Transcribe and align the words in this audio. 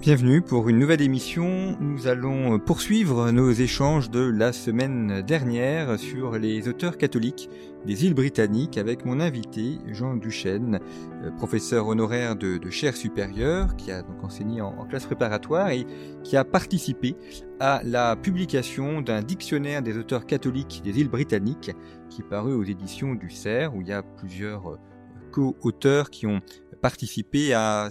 Bienvenue 0.00 0.40
pour 0.40 0.70
une 0.70 0.78
nouvelle 0.78 1.02
émission. 1.02 1.76
Nous 1.78 2.06
allons 2.06 2.58
poursuivre 2.58 3.30
nos 3.32 3.50
échanges 3.50 4.08
de 4.08 4.20
la 4.20 4.50
semaine 4.54 5.20
dernière 5.20 5.98
sur 5.98 6.38
les 6.38 6.68
auteurs 6.68 6.96
catholiques 6.96 7.50
des 7.84 8.06
îles 8.06 8.14
britanniques 8.14 8.78
avec 8.78 9.04
mon 9.04 9.20
invité 9.20 9.76
Jean 9.88 10.16
Duchesne, 10.16 10.80
euh, 11.22 11.30
professeur 11.32 11.86
honoraire 11.86 12.34
de, 12.34 12.58
chaire 12.70 12.96
supérieure 12.96 13.76
qui 13.76 13.92
a 13.92 14.00
donc 14.00 14.24
enseigné 14.24 14.62
en, 14.62 14.68
en, 14.68 14.86
classe 14.86 15.04
préparatoire 15.04 15.68
et 15.68 15.86
qui 16.24 16.38
a 16.38 16.44
participé 16.44 17.14
à 17.60 17.82
la 17.84 18.16
publication 18.16 19.02
d'un 19.02 19.20
dictionnaire 19.20 19.82
des 19.82 19.98
auteurs 19.98 20.24
catholiques 20.24 20.80
des 20.82 20.98
îles 20.98 21.10
britanniques 21.10 21.72
qui 22.08 22.22
parut 22.22 22.54
aux 22.54 22.64
éditions 22.64 23.14
du 23.14 23.28
CERF 23.28 23.74
où 23.74 23.82
il 23.82 23.88
y 23.88 23.92
a 23.92 24.02
plusieurs 24.02 24.66
euh, 24.66 24.78
co-auteurs 25.30 26.08
qui 26.08 26.26
ont 26.26 26.40
participé 26.80 27.52
à 27.52 27.90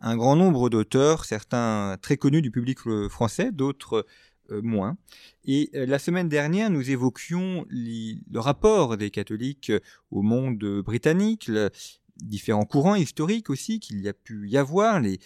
un 0.00 0.16
grand 0.16 0.36
nombre 0.36 0.70
d'auteurs, 0.70 1.24
certains 1.24 1.96
très 2.00 2.16
connus 2.16 2.42
du 2.42 2.50
public 2.50 2.78
français, 3.08 3.50
d'autres 3.52 4.06
euh, 4.50 4.60
moins. 4.60 4.98
Et 5.46 5.70
euh, 5.74 5.86
la 5.86 5.98
semaine 5.98 6.28
dernière, 6.28 6.68
nous 6.68 6.90
évoquions 6.90 7.64
le 7.70 8.38
rapport 8.38 8.98
des 8.98 9.10
catholiques 9.10 9.72
au 10.10 10.20
monde 10.20 10.82
britannique, 10.84 11.48
le, 11.48 11.70
différents 12.18 12.66
courants 12.66 12.94
historiques 12.94 13.48
aussi 13.48 13.80
qu'il 13.80 14.00
y 14.00 14.08
a 14.08 14.12
pu 14.12 14.48
y 14.50 14.58
avoir, 14.58 15.00
les, 15.00 15.18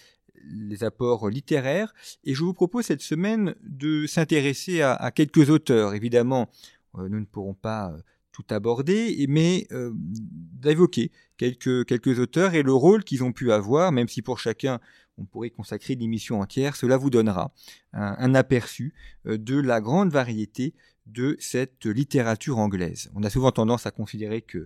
apports 0.83 1.29
littéraires. 1.29 1.93
Et 2.23 2.33
je 2.33 2.45
vous 2.45 2.53
propose 2.53 2.85
cette 2.85 3.01
semaine 3.01 3.55
de 3.61 4.07
s'intéresser 4.07 4.81
à, 4.81 5.11
quelques 5.13 5.49
auteurs. 5.49 5.95
Évidemment, 5.95 6.49
euh, 6.97 7.09
nous 7.09 7.19
ne 7.19 7.25
pourrons 7.25 7.53
pas 7.53 7.93
tout 8.39 8.53
aborder, 8.53 9.25
mais 9.27 9.67
euh, 9.71 9.91
d'évoquer 9.95 11.11
quelques, 11.37 11.85
quelques 11.85 12.19
auteurs 12.19 12.53
et 12.53 12.63
le 12.63 12.73
rôle 12.73 13.03
qu'ils 13.03 13.23
ont 13.23 13.33
pu 13.33 13.51
avoir, 13.51 13.91
même 13.91 14.07
si 14.07 14.21
pour 14.21 14.39
chacun 14.39 14.79
on 15.17 15.25
pourrait 15.25 15.49
consacrer 15.49 15.93
une 15.95 16.01
émission 16.01 16.39
entière, 16.39 16.77
cela 16.77 16.95
vous 16.95 17.09
donnera 17.09 17.53
un, 17.91 18.15
un 18.17 18.35
aperçu 18.35 18.93
euh, 19.25 19.37
de 19.37 19.59
la 19.59 19.81
grande 19.81 20.11
variété 20.11 20.73
de 21.05 21.35
cette 21.39 21.85
littérature 21.85 22.59
anglaise. 22.59 23.09
On 23.13 23.23
a 23.23 23.29
souvent 23.29 23.51
tendance 23.51 23.85
à 23.85 23.91
considérer 23.91 24.41
que 24.41 24.59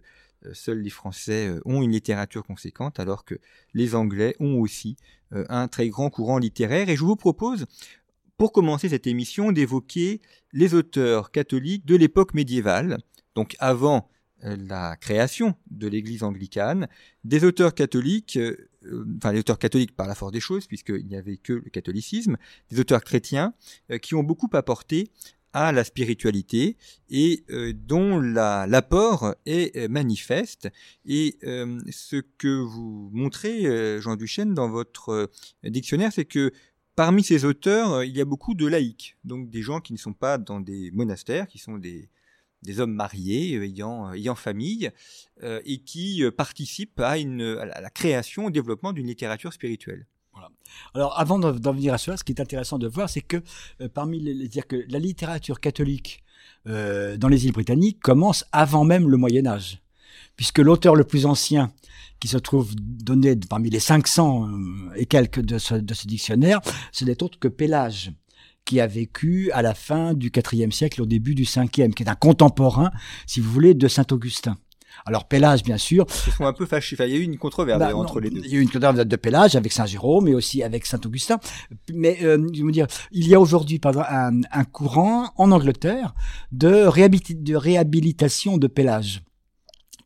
euh, 0.45 0.53
seuls 0.53 0.81
les 0.81 0.91
Français 0.91 1.49
ont 1.65 1.81
une 1.81 1.91
littérature 1.91 2.43
conséquente, 2.43 2.99
alors 2.99 3.25
que 3.25 3.35
les 3.73 3.95
Anglais 3.95 4.35
ont 4.39 4.59
aussi 4.59 4.97
un 5.31 5.67
très 5.67 5.89
grand 5.89 6.11
courant 6.11 6.37
littéraire. 6.37 6.89
Et 6.89 6.95
je 6.95 7.03
vous 7.03 7.15
propose, 7.15 7.65
pour 8.37 8.51
commencer 8.51 8.89
cette 8.89 9.07
émission, 9.07 9.51
d'évoquer 9.51 10.21
les 10.51 10.75
auteurs 10.75 11.31
catholiques 11.31 11.85
de 11.85 11.95
l'époque 11.95 12.35
médiévale, 12.35 12.99
donc 13.35 13.55
avant 13.59 14.09
euh, 14.43 14.57
la 14.67 14.95
création 14.97 15.55
de 15.71 15.87
l'Église 15.87 16.23
anglicane, 16.23 16.87
des 17.23 17.43
auteurs 17.43 17.73
catholiques, 17.73 18.37
euh, 18.37 18.69
enfin 19.17 19.31
les 19.31 19.39
auteurs 19.39 19.59
catholiques 19.59 19.95
par 19.95 20.07
la 20.07 20.15
force 20.15 20.31
des 20.31 20.39
choses, 20.39 20.67
puisqu'il 20.67 21.05
n'y 21.05 21.15
avait 21.15 21.37
que 21.37 21.53
le 21.53 21.69
catholicisme, 21.69 22.37
des 22.69 22.79
auteurs 22.79 23.03
chrétiens 23.03 23.53
euh, 23.91 23.97
qui 23.97 24.15
ont 24.15 24.23
beaucoup 24.23 24.49
apporté 24.53 25.11
à 25.53 25.71
la 25.71 25.83
spiritualité 25.83 26.77
et 27.09 27.43
euh, 27.51 27.73
dont 27.73 28.19
l'apport 28.19 29.35
est 29.45 29.75
euh, 29.77 29.87
manifeste. 29.87 30.69
Et 31.05 31.37
euh, 31.43 31.79
ce 31.91 32.17
que 32.37 32.59
vous 32.59 33.09
montrez, 33.13 34.01
Jean 34.01 34.15
Duchesne, 34.15 34.53
dans 34.53 34.69
votre 34.69 35.29
dictionnaire, 35.63 36.11
c'est 36.11 36.25
que 36.25 36.51
parmi 36.95 37.23
ces 37.23 37.45
auteurs, 37.45 38.03
il 38.03 38.15
y 38.15 38.21
a 38.21 38.25
beaucoup 38.25 38.55
de 38.55 38.65
laïcs, 38.67 39.15
donc 39.23 39.49
des 39.49 39.61
gens 39.61 39.79
qui 39.79 39.93
ne 39.93 39.97
sont 39.97 40.13
pas 40.13 40.37
dans 40.37 40.59
des 40.59 40.91
monastères, 40.91 41.47
qui 41.47 41.59
sont 41.59 41.77
des, 41.77 42.09
des 42.63 42.79
hommes 42.79 42.93
mariés, 42.93 43.55
euh, 43.55 43.65
ayant, 43.65 44.09
euh, 44.09 44.13
ayant 44.13 44.35
famille, 44.35 44.89
euh, 45.43 45.61
et 45.65 45.79
qui 45.79 46.23
participent 46.35 46.99
à, 46.99 47.17
la 47.17 47.89
création, 47.89 48.45
au 48.45 48.49
développement 48.49 48.93
d'une 48.93 49.07
littérature 49.07 49.53
spirituelle. 49.53 50.07
Alors, 50.95 51.19
avant 51.19 51.37
d'en 51.37 51.73
venir 51.73 51.93
à 51.93 51.99
cela, 51.99 52.17
ce 52.17 52.23
qui 52.23 52.31
est 52.31 52.41
intéressant 52.41 52.79
de 52.79 52.87
voir, 52.87 53.07
c'est 53.07 53.21
que 53.21 53.37
parmi 53.93 54.19
les, 54.19 54.47
dire 54.47 54.65
que 54.65 54.83
la 54.89 54.97
littérature 54.97 55.59
catholique 55.59 56.23
dans 56.65 57.27
les 57.29 57.45
îles 57.45 57.51
britanniques 57.51 57.99
commence 57.99 58.43
avant 58.51 58.83
même 58.83 59.09
le 59.09 59.17
Moyen 59.17 59.45
Âge, 59.45 59.79
puisque 60.35 60.57
l'auteur 60.57 60.95
le 60.95 61.03
plus 61.03 61.27
ancien 61.27 61.71
qui 62.19 62.27
se 62.27 62.37
trouve 62.37 62.73
donné 62.75 63.35
parmi 63.35 63.69
les 63.69 63.79
500 63.79 64.49
et 64.95 65.05
quelques 65.05 65.41
de 65.41 65.59
ce, 65.59 65.75
de 65.75 65.93
ce 65.93 66.07
dictionnaire, 66.07 66.61
ce 66.91 67.05
n'est 67.05 67.21
autre 67.21 67.37
que 67.37 67.47
Pélage 67.47 68.11
qui 68.65 68.79
a 68.79 68.87
vécu 68.87 69.51
à 69.51 69.61
la 69.61 69.73
fin 69.73 70.13
du 70.13 70.31
IVe 70.53 70.71
siècle, 70.71 71.01
au 71.01 71.05
début 71.05 71.35
du 71.35 71.43
Ve, 71.43 71.67
qui 71.69 71.81
est 71.81 72.09
un 72.09 72.15
contemporain, 72.15 72.91
si 73.25 73.39
vous 73.39 73.51
voulez, 73.51 73.73
de 73.73 73.87
Saint 73.87 74.05
Augustin. 74.11 74.57
Alors 75.05 75.27
Pélage, 75.27 75.63
bien 75.63 75.77
sûr. 75.77 76.05
Ils 76.27 76.33
sont 76.33 76.45
un 76.45 76.53
peu 76.53 76.65
fâchés. 76.65 76.95
Enfin, 76.95 77.05
il 77.05 77.13
y 77.13 77.15
a 77.15 77.19
eu 77.19 77.23
une 77.23 77.37
controverse 77.37 77.79
bah, 77.79 77.95
entre 77.95 78.15
non, 78.15 78.21
les 78.21 78.29
deux. 78.29 78.41
Il 78.45 78.51
y 78.51 78.55
a 78.55 78.59
eu 78.59 78.61
une 78.61 78.69
controverse 78.69 79.07
de 79.07 79.15
Pélage 79.15 79.55
avec 79.55 79.71
Saint 79.71 79.85
Jérôme, 79.85 80.25
mais 80.25 80.33
aussi 80.33 80.63
avec 80.63 80.85
Saint 80.85 80.99
Augustin. 81.05 81.39
Mais 81.93 82.19
euh, 82.23 82.47
je 82.53 82.63
veux 82.63 82.71
dire, 82.71 82.87
il 83.11 83.27
y 83.27 83.35
a 83.35 83.39
aujourd'hui, 83.39 83.81
un, 83.83 84.41
un, 84.51 84.63
courant 84.65 85.31
en 85.37 85.51
Angleterre 85.51 86.13
de 86.51 86.85
réhabilitation 86.85 88.57
de 88.57 88.67
Pélage 88.67 89.23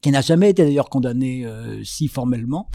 qui 0.01 0.11
n'a 0.11 0.21
jamais 0.21 0.51
été 0.51 0.63
d'ailleurs 0.63 0.89
condamné 0.89 1.45
euh, 1.45 1.83
si 1.83 2.07
formellement, 2.07 2.69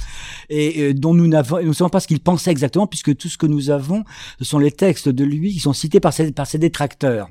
et 0.48 0.82
euh, 0.82 0.94
dont 0.94 1.14
nous 1.14 1.26
ne 1.26 1.72
savons 1.72 1.90
pas 1.90 2.00
ce 2.00 2.08
qu'il 2.08 2.20
pensait 2.20 2.50
exactement, 2.50 2.86
puisque 2.86 3.16
tout 3.16 3.28
ce 3.28 3.38
que 3.38 3.46
nous 3.46 3.70
avons, 3.70 4.04
ce 4.38 4.44
sont 4.44 4.58
les 4.58 4.72
textes 4.72 5.08
de 5.08 5.24
lui 5.24 5.52
qui 5.52 5.60
sont 5.60 5.72
cités 5.72 6.00
par 6.00 6.12
ses, 6.12 6.58
détracteurs. 6.58 7.28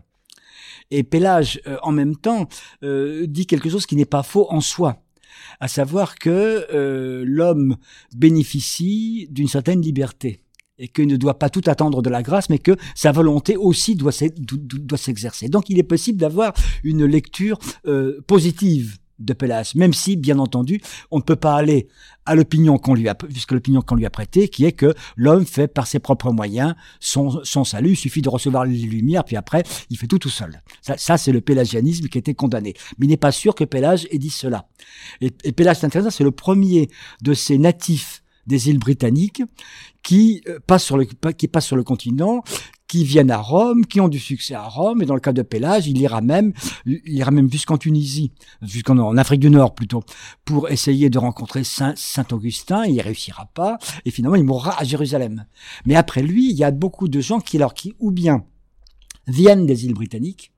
Et 0.91 1.03
Pélage, 1.03 1.61
euh, 1.67 1.77
en 1.83 1.91
même 1.91 2.15
temps, 2.15 2.47
dit 2.81 3.45
quelque 3.45 3.69
chose 3.69 3.85
qui 3.85 3.95
n'est 3.95 4.05
pas 4.05 4.23
faux 4.23 4.47
en 4.49 4.61
soi, 4.61 5.03
à 5.59 5.67
savoir 5.67 6.15
que 6.15 6.65
l'homme 7.25 7.77
bénéficie 8.15 9.27
d'une 9.29 9.47
certaine 9.47 9.81
liberté 9.81 10.43
et 10.77 10.87
qu'il 10.87 11.07
ne 11.07 11.15
doit 11.15 11.37
pas 11.37 11.49
tout 11.49 11.61
attendre 11.67 12.01
de 12.01 12.09
la 12.09 12.23
grâce, 12.23 12.49
mais 12.49 12.57
que 12.57 12.75
sa 12.95 13.11
volonté 13.11 13.55
aussi 13.55 13.95
doit 13.95 14.11
s'exercer. 14.11 15.47
Donc 15.47 15.69
il 15.69 15.79
est 15.79 15.83
possible 15.83 16.19
d'avoir 16.19 16.53
une 16.83 17.05
lecture 17.05 17.59
positive 18.27 18.97
de 19.23 19.33
Pélage, 19.33 19.75
même 19.75 19.93
si, 19.93 20.15
bien 20.15 20.39
entendu, 20.39 20.81
on 21.11 21.17
ne 21.17 21.23
peut 21.23 21.35
pas 21.35 21.55
aller 21.55 21.87
à 22.25 22.35
l'opinion 22.35 22.77
qu'on 22.77 22.93
lui 22.93 23.07
a, 23.07 23.15
puisque 23.15 23.51
l'opinion 23.51 23.81
qu'on 23.81 23.95
lui 23.95 24.05
a 24.05 24.09
prêtée, 24.09 24.47
qui 24.47 24.65
est 24.65 24.71
que 24.71 24.93
l'homme 25.15 25.45
fait 25.45 25.67
par 25.67 25.87
ses 25.87 25.99
propres 25.99 26.31
moyens 26.31 26.75
son, 26.99 27.41
salut, 27.63 27.91
il 27.91 27.95
suffit 27.95 28.21
de 28.21 28.29
recevoir 28.29 28.65
les 28.65 28.77
lumières, 28.77 29.23
puis 29.23 29.35
après, 29.35 29.63
il 29.89 29.97
fait 29.97 30.07
tout 30.07 30.19
tout 30.19 30.29
seul. 30.29 30.61
Ça, 30.81 31.17
c'est 31.17 31.31
le 31.31 31.41
pélagianisme 31.41 32.07
qui 32.07 32.17
a 32.17 32.19
été 32.19 32.33
condamné. 32.33 32.73
Mais 32.97 33.07
il 33.07 33.09
n'est 33.09 33.17
pas 33.17 33.31
sûr 33.31 33.55
que 33.55 33.63
Pélage 33.63 34.07
ait 34.11 34.17
dit 34.17 34.29
cela. 34.29 34.67
Et, 35.19 35.31
et 35.43 35.51
Pélage, 35.51 35.77
c'est 35.77 35.85
intéressant, 35.85 36.11
c'est 36.11 36.23
le 36.23 36.31
premier 36.31 36.89
de 37.21 37.33
ces 37.33 37.57
natifs 37.57 38.23
des 38.47 38.69
îles 38.69 38.79
britanniques 38.79 39.43
qui 40.03 40.41
euh, 40.47 40.59
passent 40.65 40.83
sur 40.83 40.97
le 40.97 41.05
qui 41.05 41.47
passent 41.47 41.67
sur 41.67 41.75
le 41.75 41.83
continent 41.83 42.43
qui 42.91 43.05
viennent 43.05 43.31
à 43.31 43.37
Rome, 43.37 43.85
qui 43.85 44.01
ont 44.01 44.09
du 44.09 44.19
succès 44.19 44.53
à 44.53 44.67
Rome, 44.67 45.01
et 45.01 45.05
dans 45.05 45.13
le 45.13 45.21
cas 45.21 45.31
de 45.31 45.43
Pélage, 45.43 45.87
il 45.87 45.97
ira 45.97 46.19
même, 46.19 46.51
il 46.85 47.13
ira 47.13 47.31
même 47.31 47.49
jusqu'en 47.49 47.77
Tunisie, 47.77 48.33
jusqu'en 48.61 48.97
en 48.97 49.15
Afrique 49.15 49.39
du 49.39 49.49
Nord 49.49 49.75
plutôt, 49.75 50.03
pour 50.43 50.69
essayer 50.69 51.09
de 51.09 51.17
rencontrer 51.17 51.63
Saint, 51.63 51.93
Saint 51.95 52.25
Augustin, 52.33 52.83
il 52.85 52.99
réussira 52.99 53.45
pas, 53.53 53.77
et 54.03 54.11
finalement 54.11 54.35
il 54.35 54.43
mourra 54.43 54.77
à 54.77 54.83
Jérusalem. 54.83 55.45
Mais 55.85 55.95
après 55.95 56.21
lui, 56.21 56.51
il 56.51 56.57
y 56.57 56.65
a 56.65 56.71
beaucoup 56.71 57.07
de 57.07 57.21
gens 57.21 57.39
qui, 57.39 57.55
alors, 57.55 57.73
qui 57.73 57.93
ou 57.99 58.11
bien 58.11 58.43
viennent 59.25 59.65
des 59.65 59.85
îles 59.85 59.93
britanniques, 59.93 60.51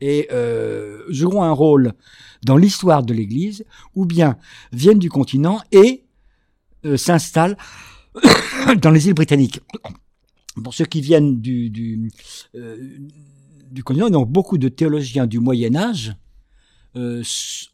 et 0.00 0.28
euh, 0.32 1.02
joueront 1.10 1.42
un 1.42 1.52
rôle 1.52 1.92
dans 2.46 2.56
l'histoire 2.56 3.02
de 3.02 3.12
l'Église, 3.12 3.66
ou 3.94 4.06
bien 4.06 4.38
viennent 4.72 4.98
du 4.98 5.10
continent 5.10 5.60
et 5.70 6.06
euh, 6.86 6.96
s'installent 6.96 7.58
dans 8.80 8.90
les 8.90 9.06
îles 9.06 9.14
britanniques 9.14 9.60
pour 10.62 10.74
ceux 10.74 10.84
qui 10.84 11.00
viennent 11.00 11.40
du, 11.40 11.70
du, 11.70 12.10
euh, 12.54 12.76
du 13.70 13.82
continent, 13.82 14.10
donc 14.10 14.30
beaucoup 14.30 14.58
de 14.58 14.68
théologiens 14.68 15.26
du 15.26 15.40
Moyen 15.40 15.74
Âge 15.74 16.14
euh, 16.96 17.24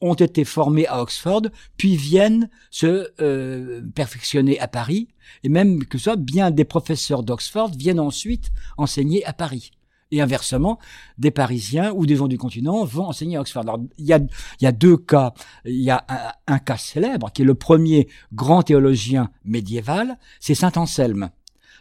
ont 0.00 0.14
été 0.14 0.44
formés 0.44 0.86
à 0.86 1.02
Oxford, 1.02 1.42
puis 1.76 1.96
viennent 1.96 2.48
se 2.70 3.08
euh, 3.20 3.82
perfectionner 3.94 4.58
à 4.60 4.68
Paris, 4.68 5.08
et 5.44 5.50
même 5.50 5.84
que 5.84 5.98
ce 5.98 6.04
soit 6.04 6.16
bien 6.16 6.50
des 6.50 6.64
professeurs 6.64 7.22
d'Oxford 7.22 7.70
viennent 7.76 8.00
ensuite 8.00 8.50
enseigner 8.78 9.24
à 9.26 9.34
Paris. 9.34 9.72
Et 10.12 10.20
inversement, 10.20 10.80
des 11.18 11.30
Parisiens 11.30 11.92
ou 11.94 12.04
des 12.04 12.16
gens 12.16 12.26
du 12.26 12.36
continent 12.36 12.84
vont 12.84 13.04
enseigner 13.04 13.36
à 13.36 13.42
Oxford. 13.42 13.62
Alors, 13.62 13.78
il 13.96 14.06
y 14.06 14.12
a, 14.12 14.18
il 14.18 14.64
y 14.64 14.66
a 14.66 14.72
deux 14.72 14.96
cas. 14.96 15.34
Il 15.64 15.82
y 15.82 15.90
a 15.90 16.04
un, 16.08 16.54
un 16.54 16.58
cas 16.58 16.78
célèbre, 16.78 17.30
qui 17.30 17.42
est 17.42 17.44
le 17.44 17.54
premier 17.54 18.08
grand 18.32 18.64
théologien 18.64 19.30
médiéval, 19.44 20.18
c'est 20.40 20.56
Saint 20.56 20.72
Anselme 20.74 21.30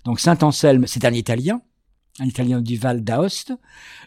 Donc 0.05 0.19
Saint 0.19 0.37
Anselme, 0.41 0.85
c'est 0.87 1.05
un 1.05 1.13
Italien, 1.13 1.61
un 2.19 2.25
Italien 2.25 2.61
du 2.61 2.77
Val 2.77 3.03
d'Aoste, 3.03 3.53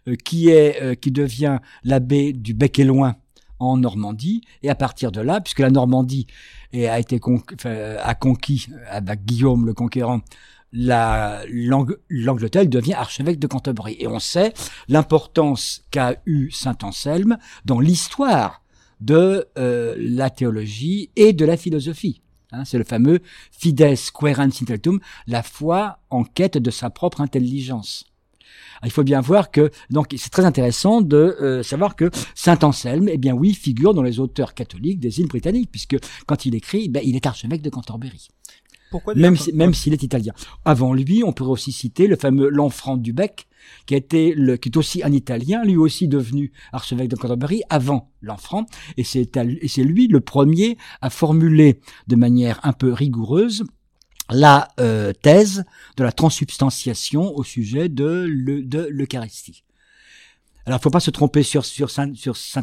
euh, 0.08 0.16
euh, 0.30 0.94
qui 0.94 1.10
devient 1.10 1.58
l'abbé 1.84 2.32
du 2.32 2.54
Bec 2.54 2.78
et 2.78 2.84
Loin 2.84 3.16
en 3.58 3.76
Normandie, 3.76 4.42
et 4.62 4.70
à 4.70 4.74
partir 4.74 5.12
de 5.12 5.20
là, 5.20 5.40
puisque 5.40 5.60
la 5.60 5.70
Normandie 5.70 6.26
a 6.74 6.98
été 6.98 7.20
conquis 7.20 8.66
avec 8.88 9.24
Guillaume 9.24 9.66
le 9.66 9.74
Conquérant 9.74 10.22
la 10.72 11.42
l'Angleterre 12.08 12.66
devient 12.66 12.94
archevêque 12.94 13.38
de 13.38 13.46
Canterbury. 13.46 13.96
Et 13.98 14.06
on 14.06 14.18
sait 14.18 14.52
l'importance 14.88 15.84
qu'a 15.90 16.16
eu 16.26 16.50
Saint 16.50 16.76
Anselme 16.82 17.38
dans 17.64 17.80
l'histoire 17.80 18.62
de 19.00 19.46
euh, 19.58 19.94
la 19.98 20.30
théologie 20.30 21.10
et 21.16 21.32
de 21.32 21.44
la 21.44 21.56
philosophie. 21.56 22.22
Hein, 22.52 22.64
c'est 22.64 22.78
le 22.78 22.84
fameux 22.84 23.20
fides 23.50 23.94
querens 24.12 24.60
intellectum, 24.62 25.00
la 25.26 25.42
foi 25.42 25.98
en 26.10 26.24
quête 26.24 26.58
de 26.58 26.70
sa 26.70 26.90
propre 26.90 27.20
intelligence. 27.20 28.04
il 28.84 28.90
faut 28.90 29.04
bien 29.04 29.20
voir 29.20 29.50
que 29.50 29.70
donc 29.90 30.14
c'est 30.16 30.30
très 30.30 30.44
intéressant 30.44 31.00
de 31.00 31.16
euh, 31.16 31.62
savoir 31.62 31.96
que 31.96 32.10
Saint 32.34 32.58
Anselme, 32.62 33.08
eh 33.08 33.18
bien 33.18 33.32
oui, 33.32 33.54
figure 33.54 33.94
dans 33.94 34.02
les 34.02 34.20
auteurs 34.20 34.54
catholiques 34.54 35.00
des 35.00 35.20
îles 35.20 35.28
britanniques, 35.28 35.70
puisque 35.70 35.96
quand 36.26 36.44
il 36.44 36.54
écrit, 36.54 36.88
ben, 36.88 37.02
il 37.04 37.16
est 37.16 37.26
archevêque 37.26 37.62
de 37.62 37.70
Même 39.16 39.36
même 39.54 39.74
s'il 39.74 39.92
est 39.92 40.02
italien. 40.02 40.32
Avant 40.64 40.94
lui, 40.94 41.22
on 41.24 41.32
pourrait 41.32 41.52
aussi 41.52 41.72
citer 41.72 42.06
le 42.06 42.16
fameux 42.16 42.48
Lanfranc 42.48 42.96
du 42.96 43.12
Bec, 43.12 43.46
qui, 43.86 43.94
le, 44.36 44.56
qui 44.56 44.68
est 44.68 44.76
aussi 44.76 45.02
un 45.02 45.12
Italien, 45.12 45.64
lui 45.64 45.76
aussi 45.76 46.08
devenu 46.08 46.52
archevêque 46.72 47.08
de 47.08 47.16
Canterbury 47.16 47.62
avant 47.68 48.10
Lanfranc, 48.20 48.66
et 48.96 49.04
c'est 49.04 49.82
lui 49.84 50.08
le 50.08 50.20
premier 50.20 50.76
à 51.00 51.10
formuler 51.10 51.80
de 52.08 52.16
manière 52.16 52.60
un 52.62 52.72
peu 52.72 52.92
rigoureuse 52.92 53.64
la 54.30 54.68
euh, 54.80 55.12
thèse 55.12 55.64
de 55.96 56.04
la 56.04 56.12
transubstantiation 56.12 57.36
au 57.36 57.44
sujet 57.44 57.88
de 57.88 58.26
l'Eucharistie. 58.26 59.64
Alors, 60.66 60.78
il 60.78 60.82
faut 60.82 60.90
pas 60.90 61.00
se 61.00 61.10
tromper 61.10 61.42
sur, 61.42 61.64
Saint, 61.64 62.12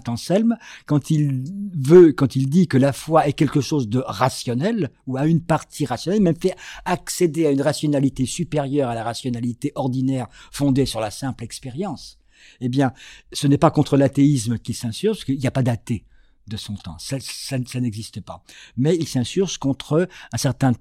Anselme 0.07 0.57
quand 0.85 1.11
il 1.11 1.43
veut, 1.75 2.13
quand 2.13 2.35
il 2.35 2.49
dit 2.49 2.67
que 2.67 2.77
la 2.77 2.93
foi 2.93 3.27
est 3.27 3.33
quelque 3.33 3.61
chose 3.61 3.89
de 3.89 3.99
rationnel 3.99 4.89
ou 5.05 5.17
à 5.17 5.25
une 5.25 5.41
partie 5.41 5.85
rationnelle, 5.85 6.21
même 6.21 6.39
fait 6.39 6.55
accéder 6.85 7.45
à 7.45 7.51
une 7.51 7.61
rationalité 7.61 8.25
supérieure 8.25 8.89
à 8.89 8.95
la 8.95 9.03
rationalité 9.03 9.71
ordinaire 9.75 10.27
fondée 10.51 10.85
sur 10.85 10.99
la 10.99 11.11
simple 11.11 11.43
expérience. 11.43 12.19
Eh 12.61 12.69
bien, 12.69 12.93
ce 13.33 13.47
n'est 13.47 13.57
pas 13.57 13.71
contre 13.71 13.97
l'athéisme 13.97 14.57
qu'il 14.59 14.75
s'insurge, 14.75 15.17
parce 15.17 15.25
qu'il 15.25 15.39
n'y 15.39 15.47
a 15.47 15.51
pas 15.51 15.63
d'athée 15.63 16.05
de 16.47 16.57
son 16.57 16.75
temps. 16.75 16.97
Ça, 16.99 17.79
n'existe 17.79 18.21
pas. 18.21 18.43
Mais 18.77 18.95
il 18.95 19.07
s'insurge 19.07 19.57
contre 19.57 20.07
un 20.31 20.37
certain 20.37 20.73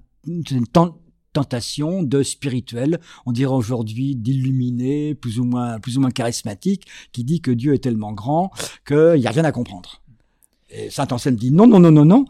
temps 0.73 0.97
tentation 1.33 2.03
de 2.03 2.23
spirituel, 2.23 2.99
on 3.25 3.31
dirait 3.31 3.53
aujourd'hui 3.53 4.15
d'illuminé, 4.15 5.15
plus 5.15 5.39
ou 5.39 5.43
moins 5.43 5.79
plus 5.79 5.97
ou 5.97 6.01
moins 6.01 6.11
charismatique, 6.11 6.87
qui 7.11 7.23
dit 7.23 7.41
que 7.41 7.51
Dieu 7.51 7.73
est 7.73 7.83
tellement 7.83 8.13
grand 8.13 8.51
qu'il 8.85 9.19
n'y 9.19 9.27
a 9.27 9.31
rien 9.31 9.45
à 9.45 9.51
comprendre. 9.51 10.01
Et 10.69 10.89
Saint 10.89 11.07
Anselme 11.11 11.35
dit 11.35 11.51
non, 11.51 11.67
non, 11.67 11.79
non, 11.79 11.91
non, 11.91 12.05
non. 12.05 12.25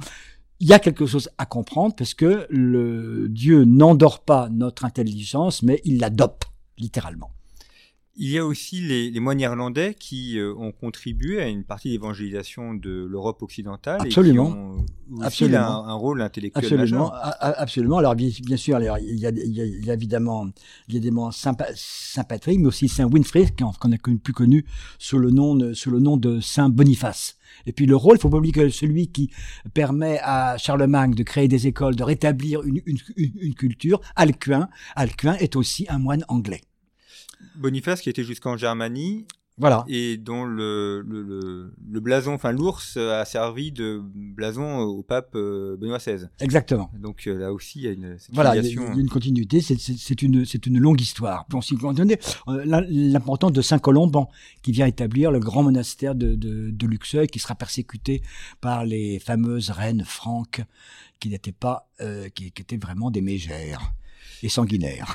Il 0.62 0.68
y 0.68 0.74
a 0.74 0.80
quelque 0.80 1.06
chose 1.06 1.30
à 1.38 1.46
comprendre 1.46 1.96
parce 1.96 2.14
que 2.14 2.46
le 2.50 3.30
Dieu 3.30 3.64
n'endort 3.64 4.24
pas 4.26 4.50
notre 4.50 4.84
intelligence, 4.84 5.64
mais 5.64 5.82
il 5.86 6.00
l'adopte 6.00 6.44
littéralement. 6.78 7.32
Il 8.22 8.30
y 8.30 8.38
a 8.38 8.46
aussi 8.46 8.82
les, 8.82 9.18
moines 9.22 9.40
irlandais 9.40 9.96
qui 9.98 10.38
euh, 10.38 10.54
ont 10.58 10.74
contribué 10.74 11.42
à 11.42 11.48
une 11.48 11.64
partie 11.64 11.90
d'évangélisation 11.90 12.74
de 12.74 13.08
l'Europe 13.10 13.42
occidentale 13.42 14.02
absolument. 14.02 14.50
et 14.50 14.52
qui 14.52 14.58
ont 14.58 14.76
aussi 15.20 15.26
absolument. 15.26 15.86
Un, 15.86 15.94
rôle 15.94 16.22
intellectuel 16.22 16.66
absolument. 16.66 17.12
majeur. 17.12 17.38
Absolument. 17.40 17.98
Alors 18.00 18.16
bien, 18.16 18.30
sûr, 18.58 18.78
il 18.82 18.86
y, 18.86 18.90
a, 18.90 19.00
il, 19.00 19.86
y 19.86 19.90
a, 19.90 19.94
évidemment 19.94 20.50
évidemment 20.90 21.32
Saint, 21.32 21.56
Saint 21.76 22.26
Patrick, 22.26 22.60
mais 22.60 22.68
aussi 22.68 22.90
Saint 22.90 23.06
Winfrid, 23.06 23.52
qu'on 23.58 23.92
a 23.94 23.98
plus 23.98 24.34
connu 24.34 24.66
sous 24.98 25.18
le 25.18 25.32
nom 25.32 25.56
de, 25.56 25.72
sous 25.72 25.90
le 25.90 26.02
nom 26.02 26.18
de 26.18 26.42
Saint 26.42 26.68
Boniface. 26.68 27.38
Et 27.68 27.72
puis 27.72 27.86
le 27.86 27.96
rôle, 27.96 28.18
il 28.18 28.20
faut 28.20 28.30
pas 28.30 28.38
oublier 28.38 28.52
que 28.52 28.68
celui 28.68 29.08
qui 29.08 29.32
permet 29.74 30.20
à 30.24 30.58
Charlemagne 30.58 31.14
de 31.14 31.24
créer 31.24 31.48
des 31.48 31.68
écoles, 31.68 31.96
de 31.96 32.04
rétablir 32.04 32.64
une, 32.64 32.82
une, 32.86 32.98
une 33.16 33.56
culture, 33.56 34.02
Alcuin, 34.18 34.68
Alcuin 34.98 35.36
est 35.36 35.56
aussi 35.56 35.86
un 35.88 36.00
moine 36.00 36.26
anglais. 36.28 36.60
Boniface 37.56 38.02
qui 38.02 38.10
était 38.10 38.24
jusqu'en 38.24 38.58
Germanie. 38.58 39.26
Voilà. 39.60 39.84
Et 39.90 40.16
dont 40.16 40.46
le, 40.46 41.02
le, 41.02 41.74
le, 41.92 42.00
blason, 42.00 42.34
enfin 42.34 42.54
l'ours 42.54 42.96
a 42.96 43.26
servi 43.26 43.74
de 43.74 44.02
blason 44.02 44.80
au 44.80 45.04
pape 45.04 45.32
euh, 45.36 45.76
Benoît 45.76 45.98
XVI. 45.98 46.28
Exactement. 46.40 46.90
Donc 46.98 47.28
euh, 47.28 47.38
là 47.38 47.52
aussi, 47.52 47.80
il 47.80 47.84
y 47.84 47.88
a 47.90 47.92
une 47.92 48.18
Voilà, 48.32 48.56
il 48.56 48.66
y, 48.66 48.80
a 48.80 48.94
une 48.94 49.10
continuité, 49.10 49.60
c'est 49.60 50.22
une, 50.22 50.46
une 50.66 50.80
longue 50.80 51.02
histoire. 51.02 51.46
Euh, 51.54 52.84
l'importance 52.88 53.52
de 53.52 53.62
Saint 53.62 53.80
Colomban, 53.80 54.30
qui 54.62 54.72
vient 54.72 54.86
établir 54.86 55.30
le 55.30 55.42
grand 55.42 55.64
monastère 55.64 56.16
de, 56.16 56.36
de, 56.36 56.70
de 56.72 56.88
Luxeuil, 56.88 57.28
qui 57.28 57.40
sera 57.40 57.54
persécuté 57.54 58.22
par 58.62 58.86
les 58.86 59.20
fameuses 59.20 59.72
reines 59.72 60.06
franques, 60.06 60.62
qui 61.20 61.28
n'étaient 61.28 61.52
pas, 61.52 61.90
qui, 62.34 62.54
qui 62.54 62.62
étaient 62.62 62.78
vraiment 62.78 63.12
des 63.12 63.22
mégères 63.22 63.92
et 64.42 64.48
sanguinaires. 64.48 65.14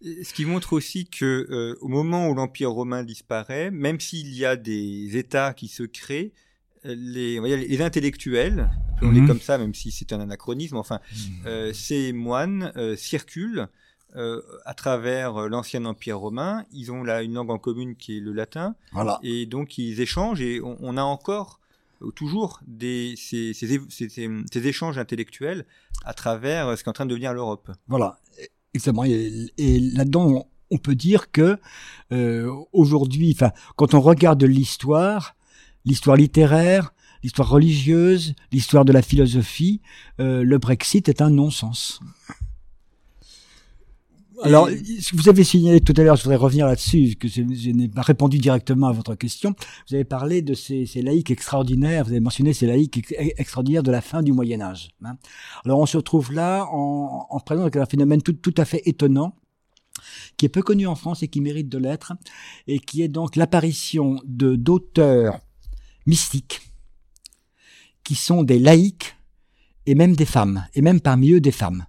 Ce 0.00 0.32
qui 0.32 0.44
montre 0.44 0.74
aussi 0.74 1.06
que 1.06 1.46
euh, 1.50 1.76
au 1.80 1.88
moment 1.88 2.28
où 2.28 2.34
l'Empire 2.34 2.70
romain 2.70 3.02
disparaît, 3.02 3.70
même 3.70 3.98
s'il 3.98 4.32
y 4.32 4.44
a 4.44 4.54
des 4.54 5.16
États 5.16 5.54
qui 5.54 5.66
se 5.66 5.82
créent, 5.82 6.32
euh, 6.86 6.94
les, 6.96 7.40
les 7.40 7.82
intellectuels, 7.82 8.70
on 9.02 9.14
est 9.14 9.20
mhm. 9.20 9.26
comme 9.26 9.40
ça, 9.40 9.58
même 9.58 9.74
si 9.74 9.90
c'est 9.90 10.12
un 10.12 10.20
anachronisme, 10.20 10.76
enfin, 10.76 11.00
mhm. 11.10 11.46
euh, 11.46 11.72
ces 11.72 12.12
moines 12.12 12.72
circulent 12.96 13.68
à 14.64 14.74
travers 14.74 15.48
l'ancien 15.48 15.84
Empire 15.84 16.18
romain. 16.18 16.64
Ils 16.72 16.90
ont 16.90 17.04
là 17.04 17.22
une 17.22 17.34
langue 17.34 17.50
en 17.50 17.58
commune 17.58 17.94
qui 17.94 18.16
est 18.16 18.20
le 18.20 18.32
latin, 18.32 18.74
voilà. 18.92 19.20
et 19.22 19.46
donc 19.46 19.78
ils 19.78 20.00
échangent. 20.00 20.40
Et 20.40 20.60
on, 20.62 20.96
a 20.96 21.02
encore 21.02 21.60
toujours 22.16 22.60
des, 22.66 23.14
ces, 23.16 23.52
ces, 23.52 23.80
ces, 23.90 24.66
échanges 24.66 24.98
intellectuels 24.98 25.66
à 26.04 26.14
travers 26.14 26.76
ce 26.76 26.82
qui 26.82 26.88
est 26.88 26.90
en 26.90 26.94
train 26.94 27.04
de 27.04 27.10
devenir 27.10 27.32
l'Europe. 27.32 27.70
Voilà. 27.86 28.18
Et, 29.58 29.80
là-dedans, 29.80 30.46
on, 30.70 30.78
peut 30.78 30.94
dire 30.94 31.30
que 31.30 31.58
euh, 32.12 32.52
aujourd'hui, 32.72 33.36
quand 33.76 33.94
on 33.94 34.00
regarde 34.00 34.42
l'histoire, 34.44 35.36
l'histoire 35.84 36.16
littéraire, 36.16 36.92
l'histoire 37.22 37.48
religieuse, 37.48 38.34
l'histoire 38.52 38.84
de 38.84 38.92
la 38.92 39.02
philosophie, 39.02 39.80
euh, 40.20 40.42
le 40.42 40.58
Brexit 40.58 41.08
est 41.08 41.22
un 41.22 41.30
non-sens. 41.30 42.00
Alors, 44.42 44.68
vous 45.12 45.28
avez 45.28 45.44
signalé 45.44 45.80
tout 45.80 45.94
à 45.96 46.02
l'heure, 46.02 46.16
je 46.16 46.22
voudrais 46.22 46.36
revenir 46.36 46.66
là-dessus, 46.66 47.16
que 47.16 47.28
je, 47.28 47.42
n'ai 47.42 47.88
pas 47.88 48.02
répondu 48.02 48.38
directement 48.38 48.88
à 48.88 48.92
votre 48.92 49.14
question. 49.14 49.54
Vous 49.88 49.94
avez 49.94 50.04
parlé 50.04 50.42
de 50.42 50.54
ces, 50.54 50.86
ces 50.86 51.02
laïcs 51.02 51.30
extraordinaires, 51.30 52.04
vous 52.04 52.10
avez 52.10 52.20
mentionné 52.20 52.52
ces 52.52 52.66
laïcs 52.66 53.12
extraordinaires 53.36 53.82
de 53.82 53.90
la 53.90 54.00
fin 54.00 54.22
du 54.22 54.32
Moyen 54.32 54.60
Âge. 54.60 54.90
Hein. 55.04 55.16
Alors, 55.64 55.80
on 55.80 55.86
se 55.86 55.96
retrouve 55.96 56.32
là 56.32 56.66
en, 56.70 57.26
en 57.28 57.40
présence 57.40 57.70
d'un 57.70 57.86
phénomène 57.86 58.22
tout, 58.22 58.32
tout 58.32 58.54
à 58.56 58.64
fait 58.64 58.82
étonnant, 58.86 59.34
qui 60.36 60.46
est 60.46 60.50
peu 60.50 60.62
connu 60.62 60.86
en 60.86 60.94
France 60.94 61.22
et 61.22 61.28
qui 61.28 61.40
mérite 61.40 61.68
de 61.68 61.78
l'être, 61.78 62.12
et 62.66 62.78
qui 62.78 63.02
est 63.02 63.08
donc 63.08 63.36
l'apparition 63.36 64.20
de 64.24 64.54
d'auteurs 64.56 65.40
mystiques, 66.06 66.60
qui 68.04 68.14
sont 68.14 68.42
des 68.42 68.58
laïcs, 68.58 69.16
et 69.86 69.94
même 69.94 70.14
des 70.14 70.26
femmes, 70.26 70.66
et 70.74 70.82
même 70.82 71.00
parmi 71.00 71.32
eux 71.32 71.40
des 71.40 71.52
femmes. 71.52 71.86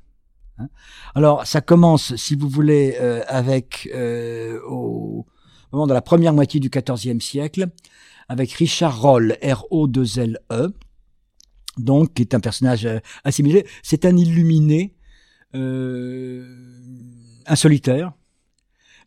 Hein. 0.59 0.69
Alors, 1.15 1.45
ça 1.45 1.61
commence, 1.61 2.15
si 2.15 2.35
vous 2.35 2.49
voulez, 2.49 2.97
euh, 2.99 3.23
avec 3.27 3.89
euh, 3.93 4.59
au 4.67 5.25
moment 5.71 5.87
de 5.87 5.93
la 5.93 6.01
première 6.01 6.33
moitié 6.33 6.59
du 6.59 6.69
XIVe 6.69 7.19
siècle, 7.19 7.69
avec 8.27 8.51
Richard 8.51 9.01
Roll, 9.01 9.37
R-O-2-L-E, 9.41 10.73
donc 11.77 12.13
qui 12.13 12.21
est 12.21 12.33
un 12.33 12.39
personnage 12.39 12.85
euh, 12.85 12.99
assimilé. 13.23 13.65
C'est 13.83 14.05
un 14.05 14.15
illuminé, 14.15 14.95
un 15.53 16.45
solitaire, 17.55 18.13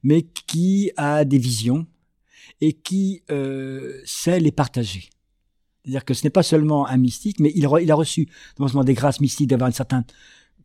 mais 0.02 0.22
qui 0.22 0.90
a 0.96 1.24
des 1.24 1.38
visions 1.38 1.86
et 2.60 2.72
qui 2.72 3.22
sait 4.04 4.40
les 4.40 4.50
partager. 4.50 5.08
C'est-à-dire 5.84 6.04
que 6.04 6.14
ce 6.14 6.24
n'est 6.24 6.30
pas 6.30 6.42
seulement 6.42 6.88
un 6.88 6.96
mystique, 6.96 7.38
mais 7.38 7.52
il, 7.54 7.68
il 7.80 7.90
a 7.92 7.94
reçu 7.94 8.28
non 8.58 8.82
des 8.82 8.94
grâces 8.94 9.20
mystiques 9.20 9.48
d'avoir 9.48 9.68
une 9.68 9.74
certaine 9.74 10.04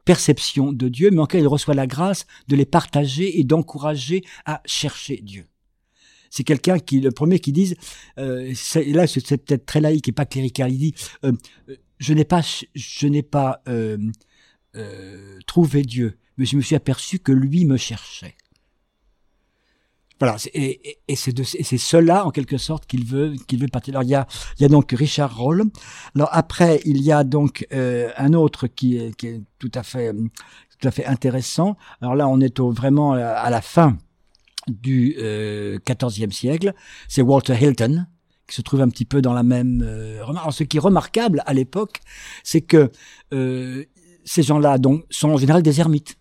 perception 0.07 0.71
de 0.71 0.87
Dieu, 0.87 1.11
mais 1.11 1.19
en 1.19 1.27
il 1.33 1.47
reçoit 1.47 1.75
la 1.75 1.85
grâce 1.85 2.25
de 2.47 2.55
les 2.55 2.65
partager 2.65 3.39
et 3.39 3.43
d'encourager 3.43 4.23
à 4.45 4.61
chercher 4.65 5.17
Dieu. 5.17 5.45
C'est 6.29 6.45
quelqu'un 6.45 6.79
qui, 6.79 7.01
le 7.01 7.11
premier 7.11 7.39
qui 7.39 7.51
dit, 7.51 7.75
euh, 8.17 8.53
là 8.87 9.05
c'est 9.05 9.37
peut-être 9.45 9.65
très 9.65 9.81
laïque 9.81 10.07
et 10.07 10.13
pas 10.13 10.25
clérical, 10.25 10.71
il 10.71 10.77
dit, 10.77 10.95
euh, 11.25 11.33
je 11.99 12.13
n'ai 12.13 12.23
pas, 12.23 12.41
je 12.73 13.07
n'ai 13.07 13.21
pas 13.21 13.61
euh, 13.67 13.97
trouvé 15.45 15.81
Dieu, 15.83 16.17
mais 16.37 16.45
je 16.45 16.55
me 16.55 16.61
suis 16.61 16.75
aperçu 16.75 17.19
que 17.19 17.33
lui 17.33 17.65
me 17.65 17.75
cherchait. 17.77 18.35
Voilà, 20.19 20.37
et, 20.53 20.97
c'est 21.15 21.45
c'est 21.45 21.77
cela 21.77 22.25
en 22.25 22.31
quelque 22.31 22.57
sorte 22.57 22.87
qu'il 22.87 23.05
veut 23.05 23.35
qu'il 23.47 23.59
veut 23.59 23.67
partir. 23.67 23.93
Alors 23.93 24.03
il 24.03 24.09
y 24.09 24.15
a 24.15 24.27
il 24.57 24.63
y 24.63 24.65
a 24.65 24.69
donc 24.69 24.91
Richard 24.91 25.37
Roll. 25.37 25.63
Alors 26.15 26.29
après 26.31 26.81
il 26.85 27.01
y 27.01 27.11
a 27.11 27.23
donc 27.23 27.67
euh, 27.73 28.09
un 28.17 28.33
autre 28.33 28.67
qui 28.67 28.97
est 28.97 29.15
qui 29.15 29.27
est 29.27 29.41
tout 29.59 29.71
à 29.75 29.83
fait 29.83 30.13
tout 30.79 30.87
à 30.87 30.91
fait 30.91 31.05
intéressant. 31.05 31.77
Alors 32.01 32.15
là 32.15 32.27
on 32.27 32.39
est 32.39 32.59
au, 32.59 32.71
vraiment 32.71 33.13
à 33.13 33.49
la 33.49 33.61
fin 33.61 33.97
du 34.67 35.15
euh, 35.19 35.79
XIVe 35.87 36.31
siècle. 36.31 36.73
C'est 37.07 37.21
Walter 37.21 37.55
Hilton 37.59 38.05
qui 38.47 38.55
se 38.55 38.61
trouve 38.61 38.81
un 38.81 38.89
petit 38.89 39.05
peu 39.05 39.21
dans 39.21 39.33
la 39.33 39.43
même 39.43 39.83
euh, 39.85 40.23
Alors, 40.25 40.53
ce 40.53 40.63
qui 40.63 40.77
est 40.77 40.79
remarquable 40.79 41.43
à 41.45 41.53
l'époque, 41.53 41.99
c'est 42.43 42.61
que 42.61 42.91
euh, 43.33 43.83
ces 44.23 44.43
gens-là 44.43 44.77
donc 44.77 45.03
sont 45.09 45.29
en 45.29 45.37
général 45.37 45.61
des 45.61 45.79
ermites 45.79 46.17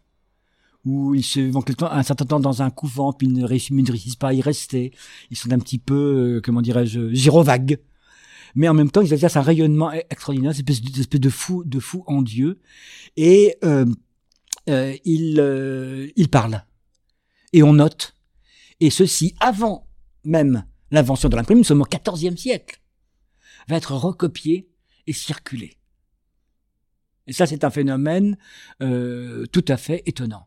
où 0.87 1.15
ils 1.15 1.23
se 1.23 1.41
vont 1.41 1.63
un 1.91 2.03
certain 2.03 2.25
temps 2.25 2.41
dans 2.41 2.63
un 2.63 2.71
couvent, 2.71 3.13
puis 3.13 3.27
ils 3.27 3.33
ne 3.35 3.45
réussissent 3.45 4.17
pas 4.17 4.29
à 4.29 4.33
y 4.33 4.41
rester. 4.41 4.93
Ils 5.31 5.37
sont 5.37 5.53
un 5.53 5.59
petit 5.59 5.79
peu, 5.79 6.37
euh, 6.37 6.41
comment 6.43 6.63
dirais-je, 6.63 7.13
gyrovagues. 7.13 7.79
Mais 8.55 8.69
en 8.69 8.75
même 8.75 8.91
temps, 8.91 9.03
ils 9.03 9.13
exercent 9.13 9.37
un 9.37 9.43
rayonnement 9.43 9.93
e-, 9.93 10.03
extraordinaire, 10.09 10.53
une 10.53 10.59
espèce, 10.59 10.81
espèce 10.99 11.21
de 11.21 11.29
fou, 11.29 11.63
de 11.65 11.79
fou 11.79 12.05
en 12.07 12.23
Dieu. 12.23 12.61
Et 13.17 13.57
euh, 13.65 13.85
euh, 14.69 14.97
ils, 15.05 15.39
euh, 15.41 16.09
ils 16.17 16.29
parlent. 16.29 16.65
Et 17.53 17.63
on 17.63 17.75
note. 17.75 18.15
Et 18.81 18.91
ceci, 18.91 19.35
avant 19.41 19.87
même 20.25 20.65
l'invention 20.91 21.29
de 21.29 21.37
l'imprimerie, 21.37 21.61
nous 21.61 21.65
sommes 21.65 21.83
au 21.83 21.87
XIVe 21.87 22.37
siècle, 22.37 22.81
va 23.69 23.77
être 23.77 23.95
recopié 23.95 24.69
et 25.07 25.13
circulé. 25.13 25.79
Et 27.27 27.33
ça, 27.33 27.47
c'est 27.47 27.65
un 27.65 27.71
phénomène 27.71 28.37
euh, 28.83 29.47
tout 29.47 29.65
à 29.69 29.77
fait 29.77 30.03
étonnant. 30.07 30.47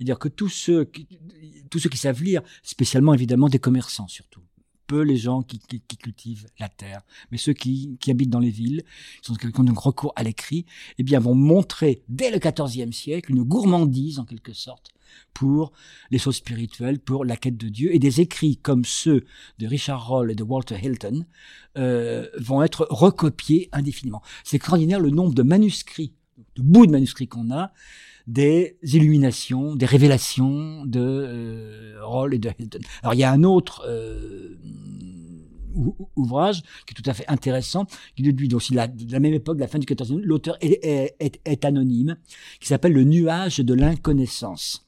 C'est-à-dire 0.00 0.18
que 0.18 0.28
tous 0.28 0.48
ceux, 0.48 0.86
qui, 0.86 1.98
savent 1.98 2.22
lire, 2.22 2.40
spécialement 2.62 3.12
évidemment 3.12 3.50
des 3.50 3.58
commerçants 3.58 4.08
surtout, 4.08 4.40
peu 4.86 5.02
les 5.02 5.18
gens 5.18 5.42
qui, 5.42 5.60
cultivent 5.98 6.46
la 6.58 6.70
terre, 6.70 7.02
mais 7.30 7.36
ceux 7.36 7.52
qui, 7.52 7.98
habitent 8.08 8.30
dans 8.30 8.38
les 8.38 8.48
villes, 8.48 8.82
qui 9.20 9.30
ont 9.30 9.36
un 9.36 9.74
recours 9.74 10.14
à 10.16 10.22
l'écrit, 10.22 10.64
eh 10.96 11.02
bien 11.02 11.20
vont 11.20 11.34
montrer 11.34 12.02
dès 12.08 12.30
le 12.30 12.38
XIVe 12.38 12.92
siècle 12.92 13.30
une 13.30 13.42
gourmandise 13.42 14.18
en 14.18 14.24
quelque 14.24 14.54
sorte 14.54 14.90
pour 15.34 15.70
les 16.10 16.16
choses 16.16 16.36
spirituelles, 16.36 16.98
pour 16.98 17.26
la 17.26 17.36
quête 17.36 17.58
de 17.58 17.68
Dieu, 17.68 17.94
et 17.94 17.98
des 17.98 18.22
écrits 18.22 18.56
comme 18.56 18.86
ceux 18.86 19.26
de 19.58 19.66
Richard 19.66 20.08
Roll 20.08 20.30
et 20.30 20.34
de 20.34 20.42
Walter 20.42 20.78
Hilton 20.82 21.26
euh, 21.76 22.26
vont 22.38 22.62
être 22.62 22.86
recopiés 22.88 23.68
indéfiniment. 23.72 24.22
C'est 24.44 24.56
extraordinaire 24.56 24.98
le 24.98 25.10
nombre 25.10 25.34
de 25.34 25.42
manuscrits, 25.42 26.14
de 26.56 26.62
bouts 26.62 26.86
de 26.86 26.92
manuscrits 26.92 27.28
qu'on 27.28 27.50
a, 27.50 27.74
des 28.30 28.76
illuminations, 28.84 29.74
des 29.74 29.86
révélations 29.86 30.86
de 30.86 31.00
euh, 31.00 31.98
Roll 32.00 32.32
et 32.34 32.38
de 32.38 32.48
Hilton. 32.56 32.78
Alors 33.02 33.14
il 33.14 33.18
y 33.18 33.24
a 33.24 33.32
un 33.32 33.42
autre 33.42 33.82
euh, 33.88 34.56
ouvrage 36.14 36.62
qui 36.86 36.92
est 36.92 37.02
tout 37.02 37.10
à 37.10 37.12
fait 37.12 37.28
intéressant, 37.28 37.86
qui 38.14 38.28
est 38.28 38.30
lui 38.30 38.54
aussi 38.54 38.70
de 38.70 38.76
la, 38.76 38.86
de 38.86 39.18
même 39.18 39.34
époque, 39.34 39.56
de 39.56 39.62
la 39.62 39.66
fin 39.66 39.80
du 39.80 39.86
XIVe 39.92 40.20
l'auteur 40.22 40.56
est, 40.60 41.64
anonyme, 41.64 42.16
qui 42.60 42.68
s'appelle 42.68 42.92
Le 42.92 43.02
nuage 43.02 43.58
de 43.58 43.74
l'inconnaissance. 43.74 44.86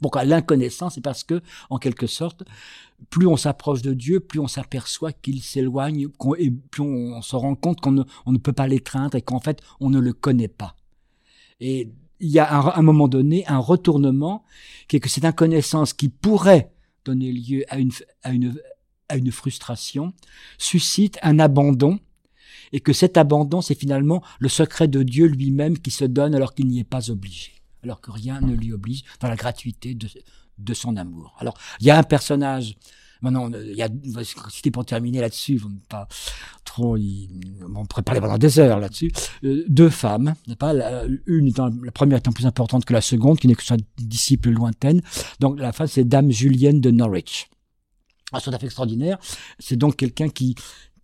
Pourquoi 0.00 0.24
l'inconnaissance? 0.24 0.94
C'est 0.94 1.00
parce 1.00 1.22
que, 1.22 1.40
en 1.70 1.78
quelque 1.78 2.08
sorte, 2.08 2.42
plus 3.08 3.28
on 3.28 3.36
s'approche 3.36 3.82
de 3.82 3.94
Dieu, 3.94 4.18
plus 4.18 4.40
on 4.40 4.48
s'aperçoit 4.48 5.12
qu'il 5.12 5.42
s'éloigne, 5.42 6.08
et 6.38 6.50
plus 6.50 6.82
on, 6.82 7.22
se 7.22 7.36
rend 7.36 7.54
compte 7.54 7.80
qu'on 7.80 7.92
ne, 7.92 8.02
on 8.26 8.32
ne 8.32 8.38
peut 8.38 8.52
pas 8.52 8.66
l'étreindre 8.66 9.16
et 9.16 9.22
qu'en 9.22 9.40
fait, 9.40 9.60
on 9.80 9.90
ne 9.90 10.00
le 10.00 10.12
connaît 10.12 10.48
pas. 10.48 10.76
Et 11.60 11.92
il 12.20 12.30
y 12.30 12.38
a 12.38 12.76
un 12.76 12.82
moment 12.82 13.08
donné 13.08 13.46
un 13.46 13.58
retournement 13.58 14.44
qui 14.88 14.96
est 14.96 15.00
que 15.00 15.08
cette 15.08 15.24
inconnaissance 15.24 15.92
qui 15.92 16.08
pourrait 16.08 16.72
donner 17.04 17.32
lieu 17.32 17.64
à 17.68 17.78
une, 17.78 17.92
à 18.22 18.32
une, 18.32 18.60
à 19.08 19.16
une 19.16 19.32
frustration 19.32 20.12
suscite 20.58 21.18
un 21.22 21.38
abandon 21.38 22.00
et 22.72 22.80
que 22.80 22.92
cet 22.92 23.16
abandon, 23.16 23.60
c'est 23.62 23.78
finalement 23.78 24.22
le 24.40 24.48
secret 24.48 24.88
de 24.88 25.02
Dieu 25.02 25.26
lui-même 25.26 25.78
qui 25.78 25.90
se 25.90 26.04
donne 26.04 26.34
alors 26.34 26.54
qu'il 26.54 26.66
n'y 26.66 26.80
est 26.80 26.84
pas 26.84 27.10
obligé, 27.10 27.52
alors 27.82 28.00
que 28.00 28.10
rien 28.10 28.40
ne 28.40 28.54
lui 28.54 28.72
oblige 28.72 29.04
dans 29.20 29.28
la 29.28 29.36
gratuité 29.36 29.94
de, 29.94 30.08
de 30.58 30.74
son 30.74 30.96
amour. 30.96 31.34
Alors, 31.38 31.56
il 31.80 31.86
y 31.86 31.90
a 31.90 31.98
un 31.98 32.02
personnage 32.02 32.76
Maintenant, 33.22 33.50
il 33.52 33.74
y 33.74 33.82
a, 33.82 33.88
c'était 34.50 34.70
pour 34.70 34.84
terminer 34.84 35.20
là-dessus, 35.20 35.60
pas 35.88 36.06
trop, 36.64 36.96
on 36.96 37.86
pourrait 37.86 38.02
parler 38.02 38.20
pendant 38.20 38.38
des 38.38 38.58
heures 38.58 38.78
là-dessus. 38.78 39.10
Euh, 39.44 39.64
deux 39.68 39.90
femmes, 39.90 40.34
pas 40.58 40.72
la, 40.72 41.04
une 41.26 41.52
la 41.82 41.92
première 41.92 42.18
étant 42.18 42.32
plus 42.32 42.46
importante 42.46 42.84
que 42.84 42.92
la 42.92 43.00
seconde, 43.00 43.38
qui 43.38 43.48
n'est 43.48 43.54
que 43.54 43.64
sa 43.64 43.76
disciple 43.98 44.50
lointaine. 44.50 45.02
Donc 45.40 45.58
la 45.58 45.72
femme, 45.72 45.86
c'est 45.86 46.04
Dame 46.04 46.30
Julienne 46.30 46.80
de 46.80 46.90
Norwich. 46.90 47.48
Ah, 48.32 48.40
c'est 48.40 48.50
tout 48.50 48.56
à 48.56 48.58
fait 48.58 48.66
extraordinaire. 48.66 49.18
C'est 49.58 49.76
donc 49.76 49.96
quelqu'un 49.96 50.28
qui 50.28 50.54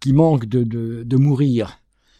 qui 0.05 0.13
manque 0.13 0.45
de, 0.45 0.65
de, 0.65 1.03
de 1.03 1.17
mourir 1.17 1.79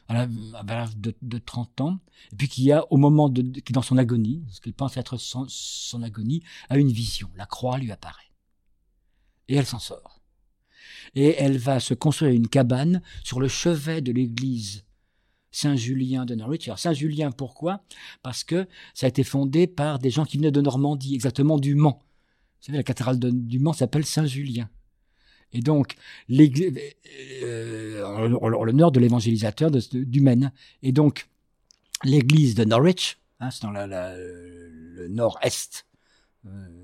à 0.09 0.27
l'âge 0.67 0.97
de, 0.97 1.15
de, 1.21 1.37
30 1.39 1.83
ans, 1.83 1.99
et 2.33 2.37
puis 2.37 2.49
qui 2.49 2.73
a, 2.73 2.91
au 2.91 2.97
moment 2.97 3.29
de, 3.29 3.43
qui 3.61 3.75
dans 3.75 3.83
son 3.83 3.99
agonie, 3.99 4.43
ce 4.51 4.63
qu'il 4.63 4.73
pense 4.73 4.97
être 4.97 5.19
son, 5.19 5.45
son 5.49 6.03
agonie, 6.03 6.43
a 6.71 6.79
une 6.79 6.91
vision. 6.91 7.29
La 7.37 7.45
croix 7.45 7.77
lui 7.77 7.93
apparaît 7.93 8.31
et 9.49 9.57
elle 9.57 9.67
s'en 9.67 9.79
sort. 9.79 10.21
Et 11.15 11.37
elle 11.39 11.59
va 11.59 11.81
se 11.81 11.95
construire 11.95 12.33
une 12.33 12.49
cabane 12.49 13.03
sur 13.23 13.41
le 13.41 13.49
chevet 13.49 14.01
de 14.01 14.13
l'église 14.13 14.85
Saint-Julien 15.53 16.25
de 16.25 16.35
Norwich. 16.35 16.67
Alors 16.67 16.79
Saint-Julien, 16.79 17.31
pourquoi? 17.31 17.85
Parce 18.23 18.43
que 18.43 18.67
ça 18.95 19.07
a 19.07 19.09
été 19.09 19.23
fondé 19.23 19.67
par 19.67 19.99
des 20.01 20.11
gens 20.11 20.25
qui 20.25 20.37
venaient 20.37 20.51
de 20.51 20.61
Normandie, 20.61 21.15
exactement 21.15 21.59
du 21.59 21.77
Mans. 21.77 22.03
Vous 22.61 22.67
savez, 22.67 22.79
la 22.79 22.85
cathédrale 22.85 23.19
de, 23.19 23.31
du 23.31 23.61
Mans 23.61 23.73
s'appelle 23.73 24.05
Saint-Julien. 24.05 24.69
Et 25.53 25.61
donc, 25.61 25.95
euh, 26.31 28.03
en 28.05 28.49
l'honneur 28.49 28.91
de 28.91 28.99
l'évangélisateur 28.99 29.71
du 29.71 30.21
Maine. 30.21 30.53
Et 30.83 30.91
donc, 30.91 31.29
l'église 32.03 32.57
de 32.57 32.65
Norwich, 32.65 33.19
hein, 33.39 33.51
c'est 33.53 33.63
dans 33.63 33.71
le 33.71 35.07
nord-est 35.09 35.87
euh, 36.47 36.84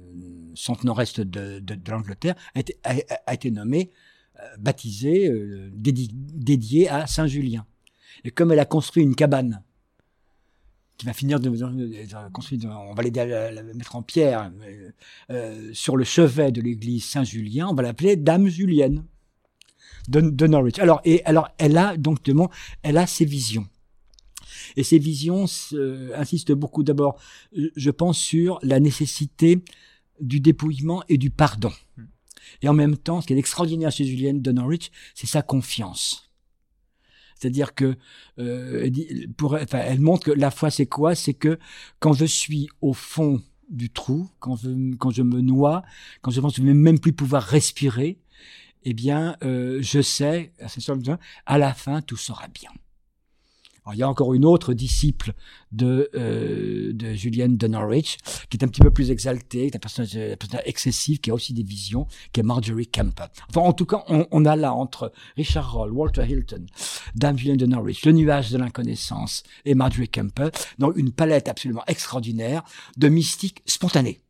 centre 0.61 0.85
nord-est 0.85 1.21
de, 1.21 1.59
de, 1.59 1.75
de 1.75 1.90
l'Angleterre, 1.90 2.35
a 2.55 3.35
été, 3.35 3.50
nommée, 3.50 3.90
euh, 4.38 4.43
baptisée, 4.59 5.29
euh, 5.29 5.71
dédiée 5.73 6.88
à 6.88 7.07
Saint 7.07 7.26
Julien. 7.26 7.67
Et 8.25 8.31
comme 8.31 8.52
elle 8.52 8.59
a 8.59 8.67
construit 8.67 9.02
une 9.02 9.14
cabane 9.14 9.62
qui 10.99 11.07
va 11.07 11.14
finir 11.14 11.40
de, 11.40 11.49
construire, 12.31 12.61
on 12.67 12.93
va 12.93 13.02
la, 13.02 13.62
mettre 13.62 13.97
en 13.97 14.02
pierre 14.02 14.52
euh, 15.31 15.71
sur 15.73 15.97
le 15.97 16.05
chevet 16.05 16.52
de 16.52 16.61
l'église 16.61 17.05
Saint 17.05 17.25
Julien, 17.25 17.69
on 17.69 17.75
va 17.75 17.83
l'appeler 17.83 18.17
Dame 18.17 18.49
Julienne 18.49 19.05
de, 20.09 20.21
de, 20.21 20.47
Norwich. 20.47 20.79
Alors 20.79 21.00
alors 21.25 21.49
elle 21.57 21.79
a 21.79 21.97
donc 21.97 22.19
elle 22.83 22.99
a 22.99 23.07
ses 23.07 23.25
visions. 23.25 23.67
Et 24.76 24.85
ces 24.85 24.99
visions 24.99 25.47
insistent 26.14 26.52
beaucoup 26.52 26.83
d'abord, 26.83 27.19
je 27.52 27.90
pense, 27.90 28.19
sur 28.19 28.59
la 28.62 28.79
nécessité 28.79 29.64
du 30.21 30.41
dépouillement 30.41 31.03
et 31.09 31.19
du 31.19 31.31
pardon. 31.31 31.73
Hmm. 31.97 32.05
Et 32.62 32.69
en 32.69 32.75
même 32.75 32.97
temps, 32.97 33.21
ce 33.21 33.27
qui 33.27 33.33
est 33.33 33.39
extraordinaire 33.39 33.91
chez 33.91 34.05
Julienne 34.05 34.43
de 34.43 34.53
Norwich, 34.53 34.91
c'est 35.15 35.27
sa 35.27 35.43
confiance. 35.43 36.31
C'est-à-dire 37.41 37.75
que 37.75 37.97
euh, 38.39 38.91
pour, 39.37 39.55
enfin, 39.55 39.79
elle 39.79 40.00
montre 40.00 40.27
que 40.27 40.31
la 40.31 40.50
foi, 40.50 40.71
c'est 40.71 40.87
quoi? 40.87 41.15
C'est 41.15 41.33
que 41.33 41.59
quand 41.99 42.12
je 42.12 42.27
suis 42.27 42.69
au 42.83 42.93
fond 42.93 43.41
du 43.71 43.89
trou, 43.89 44.29
quand 44.41 44.57
je, 44.57 44.95
quand 44.97 45.11
je 45.11 45.23
me 45.23 45.41
noie, 45.41 45.83
quand 46.21 46.31
je 46.31 46.41
pense 46.41 46.53
que 46.53 46.59
je 46.59 46.62
ne 46.62 46.69
vais 46.69 46.75
même 46.75 46.99
plus 46.99 47.15
pouvoir 47.15 47.43
respirer, 47.43 48.19
eh 48.83 48.93
bien, 48.93 49.37
euh, 49.43 49.79
je 49.81 50.03
sais, 50.03 50.53
à 51.47 51.59
la 51.59 51.73
fin, 51.73 52.03
tout 52.03 52.17
sera 52.17 52.49
bien. 52.49 52.71
Il 53.93 53.99
y 53.99 54.03
a 54.03 54.09
encore 54.09 54.35
une 54.35 54.45
autre 54.45 54.73
disciple 54.75 55.33
de, 55.73 56.11
euh, 56.15 56.93
de 56.93 57.13
Julienne 57.15 57.57
de 57.57 57.67
Norwich, 57.67 58.19
qui 58.49 58.57
est 58.57 58.65
un 58.65 58.69
petit 58.69 58.81
peu 58.81 58.91
plus 58.91 59.11
exaltée, 59.11 59.71
qui 59.71 59.73
est 59.73 59.77
un 59.77 59.81
personnage, 59.81 60.17
un 60.17 60.59
excessif, 60.65 61.21
qui 61.21 61.31
a 61.31 61.35
aussi 61.35 61.53
des 61.53 61.63
visions, 61.63 62.07
qui 62.33 62.41
est 62.41 62.43
Marjorie 62.43 62.87
Kemper. 62.87 63.27
Enfin, 63.49 63.63
en 63.63 63.73
tout 63.73 63.87
cas, 63.87 64.05
on, 64.09 64.45
a 64.45 64.57
là 64.57 64.75
entre 64.75 65.13
Richard 65.37 65.73
Roll, 65.73 65.93
Walter 65.93 66.25
Hilton, 66.29 66.67
Dame 67.15 67.39
Julienne 67.39 67.57
de 67.57 67.67
Norwich, 67.67 68.05
Le 68.05 68.13
nuage 68.13 68.51
de 68.51 68.59
l'inconnaissance 68.59 69.43
et 69.65 69.75
Marjorie 69.75 70.09
Kemper, 70.09 70.51
dans 70.79 70.93
une 70.93 71.13
palette 71.13 71.49
absolument 71.49 71.85
extraordinaire 71.87 72.63
de 72.97 73.09
mystiques 73.09 73.63
spontanés, 73.67 74.21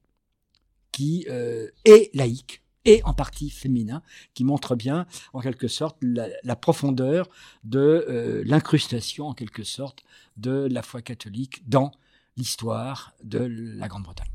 qui 0.92 1.26
euh, 1.28 1.68
est 1.84 2.14
laïque, 2.14 2.62
et 2.84 3.02
en 3.04 3.12
partie 3.12 3.50
féminin, 3.50 4.02
qui 4.34 4.44
montre 4.44 4.74
bien, 4.74 5.06
en 5.32 5.40
quelque 5.40 5.68
sorte, 5.68 5.98
la, 6.02 6.56
profondeur 6.56 7.28
de 7.64 8.06
euh, 8.08 8.42
l'incrustation, 8.44 9.26
en 9.28 9.34
quelque 9.34 9.64
sorte, 9.64 10.04
de 10.36 10.68
la 10.70 10.82
foi 10.82 11.02
catholique 11.02 11.68
dans 11.68 11.92
l'histoire 12.36 13.14
de 13.22 13.38
la 13.38 13.88
Grande-Bretagne. 13.88 14.30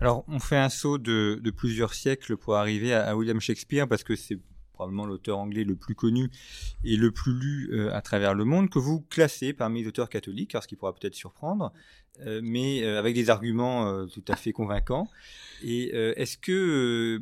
Alors, 0.00 0.24
on 0.28 0.38
fait 0.38 0.56
un 0.56 0.68
saut 0.68 0.98
de, 0.98 1.40
plusieurs 1.56 1.94
siècles 1.94 2.36
pour 2.36 2.56
arriver 2.56 2.94
à, 2.94 3.16
William 3.16 3.40
Shakespeare, 3.40 3.88
parce 3.88 4.04
que 4.04 4.14
c'est 4.14 4.38
probablement 4.72 5.06
l'auteur 5.06 5.38
anglais 5.38 5.64
le 5.64 5.76
plus 5.76 5.94
connu 5.94 6.30
et 6.82 6.96
le 6.96 7.10
plus 7.10 7.34
lu 7.34 7.70
euh, 7.72 7.94
à 7.94 8.00
travers 8.00 8.34
le 8.34 8.44
monde, 8.44 8.70
que 8.70 8.78
vous 8.78 9.00
classez 9.00 9.52
parmi 9.52 9.82
les 9.82 9.88
auteurs 9.88 10.08
catholiques, 10.08 10.56
ce 10.60 10.66
qui 10.66 10.76
pourra 10.76 10.94
peut-être 10.94 11.14
surprendre, 11.14 11.72
euh, 12.20 12.40
mais 12.42 12.84
avec 12.84 13.14
des 13.14 13.28
arguments 13.28 14.06
tout 14.06 14.24
à 14.28 14.36
fait 14.36 14.52
convaincants. 14.52 15.08
Et 15.62 15.90
est-ce 16.16 16.38
que 16.38 17.20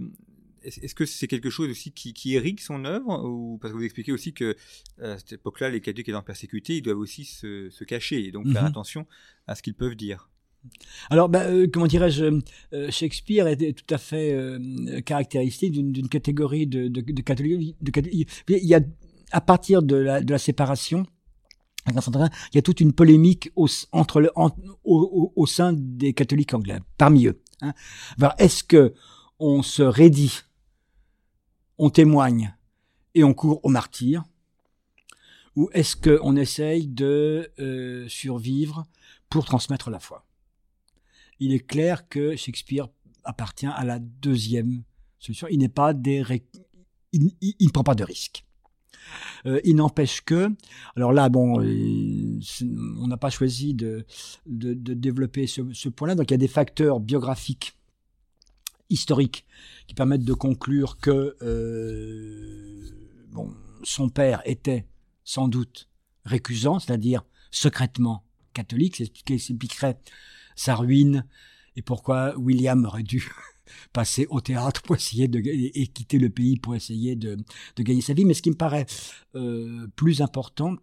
est-ce 0.62 0.94
que 0.94 1.06
c'est 1.06 1.26
quelque 1.26 1.50
chose 1.50 1.70
aussi 1.70 1.92
qui, 1.92 2.12
qui 2.12 2.30
irrigue 2.30 2.60
son 2.60 2.84
œuvre 2.84 3.24
ou 3.24 3.58
parce 3.60 3.72
que 3.72 3.78
vous 3.78 3.84
expliquez 3.84 4.12
aussi 4.12 4.32
que 4.32 4.56
à 5.02 5.18
cette 5.18 5.32
époque-là, 5.32 5.70
les 5.70 5.80
catholiques 5.80 6.08
étant 6.08 6.22
persécutés, 6.22 6.76
ils 6.76 6.82
doivent 6.82 6.98
aussi 6.98 7.24
se, 7.24 7.70
se 7.70 7.84
cacher 7.84 8.24
et 8.26 8.30
donc 8.32 8.46
faire 8.52 8.62
Mhm. 8.62 8.68
attention 8.68 9.06
à 9.46 9.54
ce 9.54 9.62
qu'ils 9.62 9.74
peuvent 9.74 9.96
dire. 9.96 10.28
Alors, 11.08 11.30
ben, 11.30 11.40
euh, 11.50 11.66
comment 11.72 11.86
dirais-je, 11.86 12.40
euh, 12.74 12.90
Shakespeare 12.90 13.48
était 13.48 13.72
tout 13.72 13.94
à 13.94 13.96
fait 13.98 14.34
euh, 14.34 15.00
caractéristique 15.00 15.72
d'une 15.72 16.08
catégorie 16.08 16.66
de, 16.66 16.88
de, 16.88 17.00
de 17.00 17.22
catholiques. 17.22 17.76
de 17.80 17.90
catholiques. 17.90 18.28
Il 18.48 18.66
y 18.66 18.74
a, 18.74 18.80
à 19.32 19.40
partir 19.40 19.82
de 19.82 19.96
la, 19.96 20.20
de 20.20 20.30
la 20.30 20.38
séparation, 20.38 21.06
il 21.88 21.94
y 22.54 22.58
a 22.58 22.62
toute 22.62 22.80
une 22.80 22.92
polémique 22.92 23.50
au, 23.56 23.66
s- 23.66 23.88
entre 23.92 24.20
le, 24.20 24.30
en- 24.36 24.50
au, 24.84 24.98
au- 25.00 25.32
au 25.34 25.46
sein 25.46 25.72
des 25.72 26.12
catholiques 26.12 26.52
anglais, 26.52 26.78
parmi 26.98 27.26
eux. 27.26 27.40
Hein. 27.62 27.72
Alors, 28.18 28.34
Est-ce 28.38 28.62
que 28.62 28.92
on 29.38 29.62
se 29.62 29.82
raidit, 29.82 30.42
on 31.80 31.88
témoigne 31.88 32.54
et 33.14 33.24
on 33.24 33.32
court 33.32 33.60
au 33.64 33.70
martyr, 33.70 34.22
ou 35.56 35.70
est-ce 35.72 35.96
qu'on 35.96 36.36
essaye 36.36 36.86
de 36.86 37.50
euh, 37.58 38.06
survivre 38.06 38.86
pour 39.30 39.46
transmettre 39.46 39.88
la 39.90 39.98
foi? 39.98 40.26
Il 41.40 41.52
est 41.54 41.66
clair 41.66 42.06
que 42.08 42.36
Shakespeare 42.36 42.88
appartient 43.24 43.66
à 43.66 43.84
la 43.84 43.98
deuxième 43.98 44.82
solution. 45.18 45.48
Il 45.50 45.58
n'est 45.58 45.70
pas 45.70 45.94
il, 47.12 47.32
ne 47.60 47.70
prend 47.70 47.82
pas 47.82 47.94
de 47.94 48.04
risque. 48.04 48.44
Euh, 49.46 49.58
il 49.64 49.76
n'empêche 49.76 50.20
que, 50.20 50.50
alors 50.96 51.14
là, 51.14 51.30
euh, 51.34 52.40
on 52.98 53.06
n'a 53.08 53.16
pas 53.16 53.30
choisi 53.30 53.72
de 53.72 54.04
développer 54.46 55.46
ce, 55.46 55.62
ce 55.72 55.88
point-là. 55.88 56.14
Donc 56.14 56.30
il 56.30 56.34
y 56.34 56.34
a 56.34 56.38
des 56.38 56.46
facteurs 56.46 57.00
biographiques, 57.00 57.79
historiques, 58.90 59.46
qui 59.86 59.94
permettent 59.94 60.24
de 60.24 60.34
conclure 60.34 60.98
que 60.98 61.36
euh, 61.42 62.82
son 63.82 64.08
père 64.08 64.42
était 64.44 64.86
sans 65.24 65.48
doute 65.48 65.88
récusant, 66.24 66.78
c'est-à-dire 66.78 67.24
secrètement 67.50 68.24
catholique, 68.52 68.96
ce 68.96 69.04
qui 69.04 69.32
expliquerait 69.32 69.98
sa 70.56 70.74
ruine 70.74 71.24
et 71.76 71.82
pourquoi 71.82 72.36
William 72.36 72.84
aurait 72.84 73.02
dû 73.02 73.30
passer 73.92 74.26
au 74.30 74.40
théâtre 74.40 74.82
pour 74.82 74.96
essayer 74.96 75.28
de 75.28 75.40
et, 75.44 75.86
quitter 75.86 76.18
le 76.18 76.30
pays 76.30 76.58
pour 76.58 76.74
essayer 76.74 77.16
de, 77.16 77.36
de 77.76 77.82
gagner 77.82 78.02
sa 78.02 78.12
vie. 78.12 78.24
Mais 78.24 78.34
ce 78.34 78.42
qui 78.42 78.50
me 78.50 78.56
paraît 78.56 78.86
euh, 79.36 79.86
plus 79.96 80.20
important, 80.20 80.76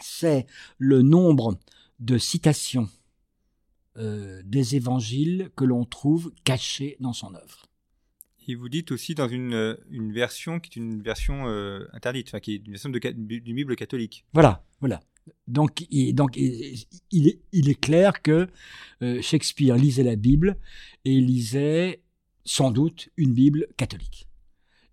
c'est 0.00 0.46
le 0.78 1.02
nombre 1.02 1.58
de 1.98 2.16
citations 2.16 2.88
euh, 3.96 4.42
des 4.44 4.76
évangiles 4.76 5.50
que 5.56 5.64
l'on 5.64 5.84
trouve 5.84 6.32
cachées 6.44 6.96
dans 7.00 7.12
son 7.12 7.34
œuvre. 7.34 7.66
Et 8.48 8.54
vous 8.54 8.68
dites 8.68 8.90
aussi 8.90 9.14
dans 9.14 9.28
une, 9.28 9.54
euh, 9.54 9.76
une 9.90 10.12
version 10.12 10.60
qui 10.60 10.70
est 10.70 10.82
une 10.82 11.02
version 11.02 11.46
euh, 11.46 11.86
interdite, 11.92 12.28
enfin 12.28 12.40
qui 12.40 12.54
est 12.54 12.66
une 12.66 12.72
version 12.72 12.88
de, 12.90 12.98
d'une 12.98 13.56
Bible 13.56 13.76
catholique. 13.76 14.24
Voilà, 14.32 14.64
voilà. 14.80 15.00
Donc, 15.46 15.86
il, 15.90 16.14
donc 16.14 16.36
il, 16.36 16.86
il 17.12 17.28
est, 17.28 17.40
il 17.52 17.68
est 17.68 17.80
clair 17.80 18.22
que 18.22 18.48
euh, 19.02 19.22
Shakespeare 19.22 19.76
lisait 19.76 20.02
la 20.02 20.16
Bible 20.16 20.56
et 21.04 21.20
lisait 21.20 22.02
sans 22.44 22.70
doute 22.70 23.10
une 23.16 23.34
Bible 23.34 23.68
catholique. 23.76 24.26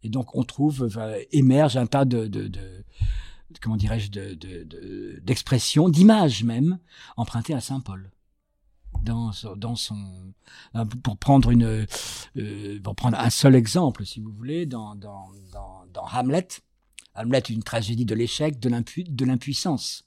Et 0.04 0.10
donc, 0.10 0.36
on 0.36 0.44
trouve, 0.44 0.84
enfin, 0.84 1.16
émerge 1.32 1.78
un 1.78 1.88
tas 1.88 2.06
de, 2.06 2.28
de, 2.28 2.48
de 2.48 2.84
comment 3.62 3.78
dirais-je, 3.78 4.12
de- 4.12 5.20
d'expressions, 5.24 5.90
d'images 5.90 6.44
même, 6.44 6.78
empruntées 7.16 7.56
à 7.56 7.62
Saint 7.62 7.80
Paul. 7.80 8.12
Dans, 9.04 9.32
son- 9.32 9.56
son, 9.76 10.34
pour 11.04 11.18
prendre 11.18 11.52
une, 11.52 11.86
euh, 12.38 12.80
pour 12.82 12.96
prendre 12.96 13.18
un 13.20 13.30
seul 13.30 13.56
exemple, 13.56 14.06
si 14.06 14.20
vous 14.20 14.32
voulez, 14.32 14.66
dans, 14.66 14.96
dans, 14.96 15.30
dans, 15.52 15.86
Hamlet. 16.14 16.48
Hamlet 17.16 17.40
une 17.50 17.64
tragédie 17.64 18.06
de 18.06 18.14
l'échec, 18.16 18.60
de 18.60 18.70
l'impu- 18.70 19.04
de 19.04 19.26
l'impuissance. 19.26 20.06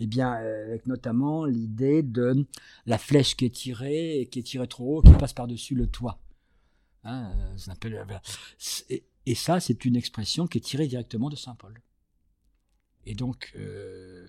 Eh 0.00 0.06
bien, 0.06 0.34
euh, 0.40 0.66
avec 0.68 0.86
notamment 0.86 1.44
l'idée 1.44 2.02
de 2.02 2.46
la 2.86 2.98
flèche 2.98 3.36
qui 3.36 3.44
est 3.44 3.50
tirée 3.54 4.20
et 4.20 4.26
qui 4.26 4.38
est 4.38 4.42
tirée 4.42 4.68
trop 4.68 4.98
haut, 4.98 5.02
qui 5.02 5.12
passe 5.12 5.32
par-dessus 5.32 5.74
le 5.74 5.86
toit. 5.86 6.18
Hein, 7.04 7.32
euh, 7.36 7.56
ça 7.58 7.74
euh. 7.74 8.20
C'est- 8.58 9.04
et 9.26 9.34
ça, 9.34 9.60
c'est 9.60 9.84
une 9.84 9.96
expression 9.96 10.46
qui 10.46 10.58
est 10.58 10.62
tirée 10.62 10.86
directement 10.86 11.28
de 11.30 11.36
Saint 11.36 11.54
Paul. 11.54 11.80
Et 13.06 13.14
donc, 13.14 13.52
euh, 13.56 14.26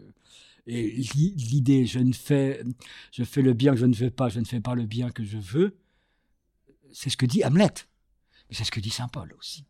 et 0.67 0.91
l'i- 0.91 1.33
l'idée, 1.35 1.85
je 1.85 1.99
ne 1.99 2.13
fais, 2.13 2.63
je 3.11 3.23
fais 3.23 3.41
le 3.41 3.53
bien 3.53 3.73
que 3.73 3.77
je 3.79 3.85
ne 3.85 3.93
fais 3.93 4.11
pas, 4.11 4.29
je 4.29 4.39
ne 4.39 4.45
fais 4.45 4.61
pas 4.61 4.75
le 4.75 4.85
bien 4.85 5.09
que 5.11 5.23
je 5.23 5.37
veux, 5.37 5.77
c'est 6.91 7.09
ce 7.09 7.17
que 7.17 7.25
dit 7.25 7.43
Hamlet. 7.43 7.73
Mais 8.49 8.55
c'est 8.55 8.63
ce 8.63 8.71
que 8.71 8.79
dit 8.79 8.89
Saint 8.89 9.07
Paul 9.07 9.33
aussi. 9.37 9.65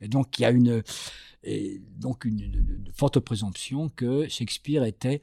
Et 0.00 0.08
donc, 0.08 0.38
il 0.38 0.42
y 0.42 0.44
a 0.44 0.50
une, 0.50 0.82
et 1.42 1.82
donc 1.96 2.24
une, 2.24 2.40
une- 2.40 2.82
une 2.86 2.92
forte 2.94 3.18
présomption 3.20 3.88
que 3.88 4.28
Shakespeare 4.28 4.84
était 4.84 5.20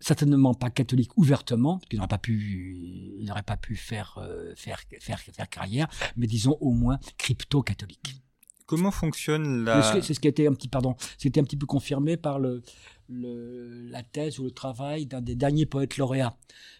certainement 0.00 0.54
pas 0.54 0.70
catholique 0.70 1.10
ouvertement, 1.16 1.78
parce 1.78 1.88
qu'il 1.88 1.98
n'aurait 1.98 2.08
pas 2.08 2.18
pu, 2.18 3.16
il 3.18 3.24
n'aurait 3.26 3.42
pas 3.42 3.56
pu 3.56 3.74
faire, 3.76 4.16
euh, 4.18 4.52
faire, 4.56 4.80
faire, 5.00 5.18
faire 5.18 5.48
carrière, 5.48 5.88
mais 6.16 6.26
disons 6.26 6.56
au 6.60 6.70
moins 6.72 7.00
crypto-catholique. 7.16 8.22
Comment 8.66 8.90
fonctionne 8.90 9.64
la... 9.64 9.80
C'est 10.02 10.12
ce 10.14 10.20
qui 10.20 10.28
a 10.28 10.30
été 10.30 10.46
un 10.46 10.52
petit, 10.52 10.68
pardon, 10.68 10.94
c'était 11.16 11.40
un 11.40 11.44
petit 11.44 11.56
peu 11.56 11.66
confirmé 11.66 12.16
par 12.18 12.38
le, 12.38 12.62
la 13.08 14.02
thèse 14.02 14.38
ou 14.38 14.44
le 14.44 14.50
travail 14.50 15.06
d'un 15.06 15.20
des 15.20 15.34
derniers 15.34 15.66
poètes 15.66 15.96
lauréats, 15.96 16.36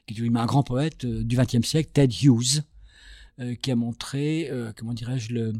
qui 0.07 0.15
est 0.15 0.37
un 0.37 0.47
grand 0.47 0.63
poète 0.63 1.05
euh, 1.05 1.25
du 1.25 1.37
XXe 1.37 1.67
siècle, 1.67 1.91
Ted 1.93 2.15
Hughes, 2.23 2.63
euh, 3.41 3.55
qui 3.55 3.71
a 3.71 3.77
montré, 3.77 4.51
euh, 4.51 4.73
comment 4.77 4.93
dirais-je, 4.93 5.33
le, 5.33 5.53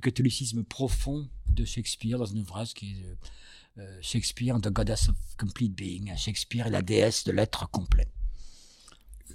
catholicisme 0.00 0.64
profond 0.64 1.28
de 1.48 1.64
Shakespeare 1.64 2.18
dans 2.18 2.32
un 2.32 2.38
ouvrage 2.38 2.74
qui 2.74 2.96
est 2.98 3.80
euh, 3.80 3.98
Shakespeare, 4.02 4.60
The 4.60 4.70
Goddess 4.70 5.08
of 5.08 5.14
Complete 5.38 5.72
Being, 5.72 6.12
Shakespeare 6.16 6.66
et 6.66 6.70
la 6.70 6.82
déesse 6.82 7.22
de 7.22 7.30
l'être 7.30 7.70
complet. 7.70 8.08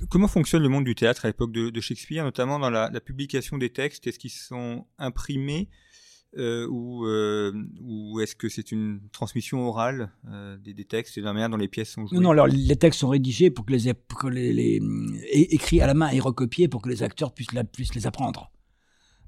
Comment 0.10 0.28
fonctionne 0.28 0.64
le 0.64 0.70
monde 0.70 0.84
du 0.84 0.96
théâtre 0.96 1.24
à 1.24 1.30
l'époque 1.30 1.54
de, 1.54 1.70
de 1.70 1.82
Shakespeare, 1.82 2.26
notamment 2.26 2.60
dans 2.60 2.70
la, 2.70 2.90
la 2.90 3.00
publication 3.00 3.58
des 3.58 3.70
textes? 3.70 4.06
Est-ce 4.06 4.20
qu'ils 4.20 4.32
sont 4.32 4.86
imprimés 4.98 5.70
euh, 6.36 6.68
ou, 6.68 7.06
euh, 7.06 7.54
ou 7.82 8.20
est-ce 8.20 8.36
que 8.36 8.50
c'est 8.50 8.72
une 8.72 9.00
transmission 9.12 9.68
orale 9.68 10.12
euh, 10.30 10.58
des, 10.58 10.86
textes 10.86 11.18
et 11.18 11.22
la 11.22 11.34
manière 11.34 11.50
dont 11.50 11.58
les 11.58 11.68
pièces 11.68 11.92
sont 11.92 12.06
jouées? 12.06 12.20
Non, 12.20 12.32
alors 12.32 12.48
les 12.48 12.76
textes 12.76 13.00
sont 13.00 13.10
rédigés 13.10 13.50
pour 13.50 13.66
que 13.66 13.74
les, 14.28 14.82
écrits 15.32 15.82
à 15.82 15.88
la 15.88 15.94
main 15.94 16.10
et 16.10 16.20
recopiés 16.20 16.68
pour 16.68 16.82
que 16.82 16.90
les 16.90 17.02
acteurs 17.02 17.34
puissent, 17.34 17.54
la- 17.54 17.64
les 17.96 18.08
apprendre. 18.08 18.52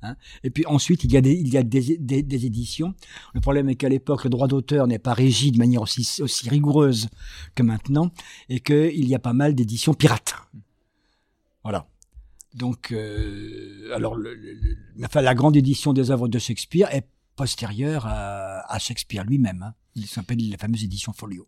Hein 0.01 0.15
et 0.43 0.49
puis 0.49 0.65
ensuite, 0.65 1.03
il 1.03 1.11
y 1.11 1.17
a, 1.17 1.21
des, 1.21 2.45
éditions. 2.45 2.93
Le 3.33 3.41
problème 3.41 3.69
est 3.69 3.75
qu'à 3.75 3.89
l'époque, 3.89 4.23
le 4.23 4.29
droit 4.29 4.47
d'auteur 4.47 4.87
n'est 4.87 4.99
pas 4.99 5.13
régi 5.13 5.51
de 5.51 5.57
manière 5.57 5.81
aussi 5.81 6.21
rigoureuse 6.47 7.09
que 7.55 7.63
maintenant, 7.63 8.11
et 8.49 8.59
qu'il 8.59 9.07
y 9.07 9.15
a 9.15 9.19
pas 9.19 9.33
mal 9.33 9.55
d'éditions 9.55 9.93
pirates. 9.93 10.35
Voilà. 11.63 11.87
Donc, 12.53 12.91
euh, 12.91 13.93
alors, 13.95 14.15
le- 14.15 14.37
enfin, 15.03 15.21
la 15.21 15.35
grande 15.35 15.55
édition 15.55 15.93
des 15.93 16.11
œuvres 16.11 16.27
de 16.27 16.39
Shakespeare 16.39 16.93
est 16.93 17.07
postérieure 17.35 18.05
à, 18.07 18.71
à 18.73 18.79
Shakespeare 18.79 19.23
lui-même. 19.23 19.63
hein. 19.63 19.73
Il 19.95 20.05
s'appelle 20.07 20.37
la 20.49 20.57
fameuse 20.57 20.83
édition 20.83 21.13
Folio. 21.13 21.47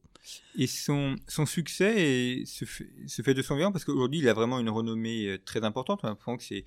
Et 0.58 0.68
son, 0.68 1.16
son 1.28 1.46
succès 1.46 1.94
est- 1.98 2.46
se, 2.46 2.66
fait, 2.66 2.88
se 3.08 3.22
fait 3.22 3.34
de 3.34 3.42
son 3.42 3.56
vivant 3.56 3.72
parce 3.72 3.86
qu'aujourd'hui 3.86 4.20
il 4.20 4.30
a 4.30 4.34
vraiment 4.34 4.60
une 4.60 4.70
renommée 4.70 5.26
euh, 5.28 5.38
très 5.44 5.64
importante. 5.64 6.02
On 6.04 6.10
apprend 6.10 6.38
que 6.38 6.44
c'est, 6.44 6.64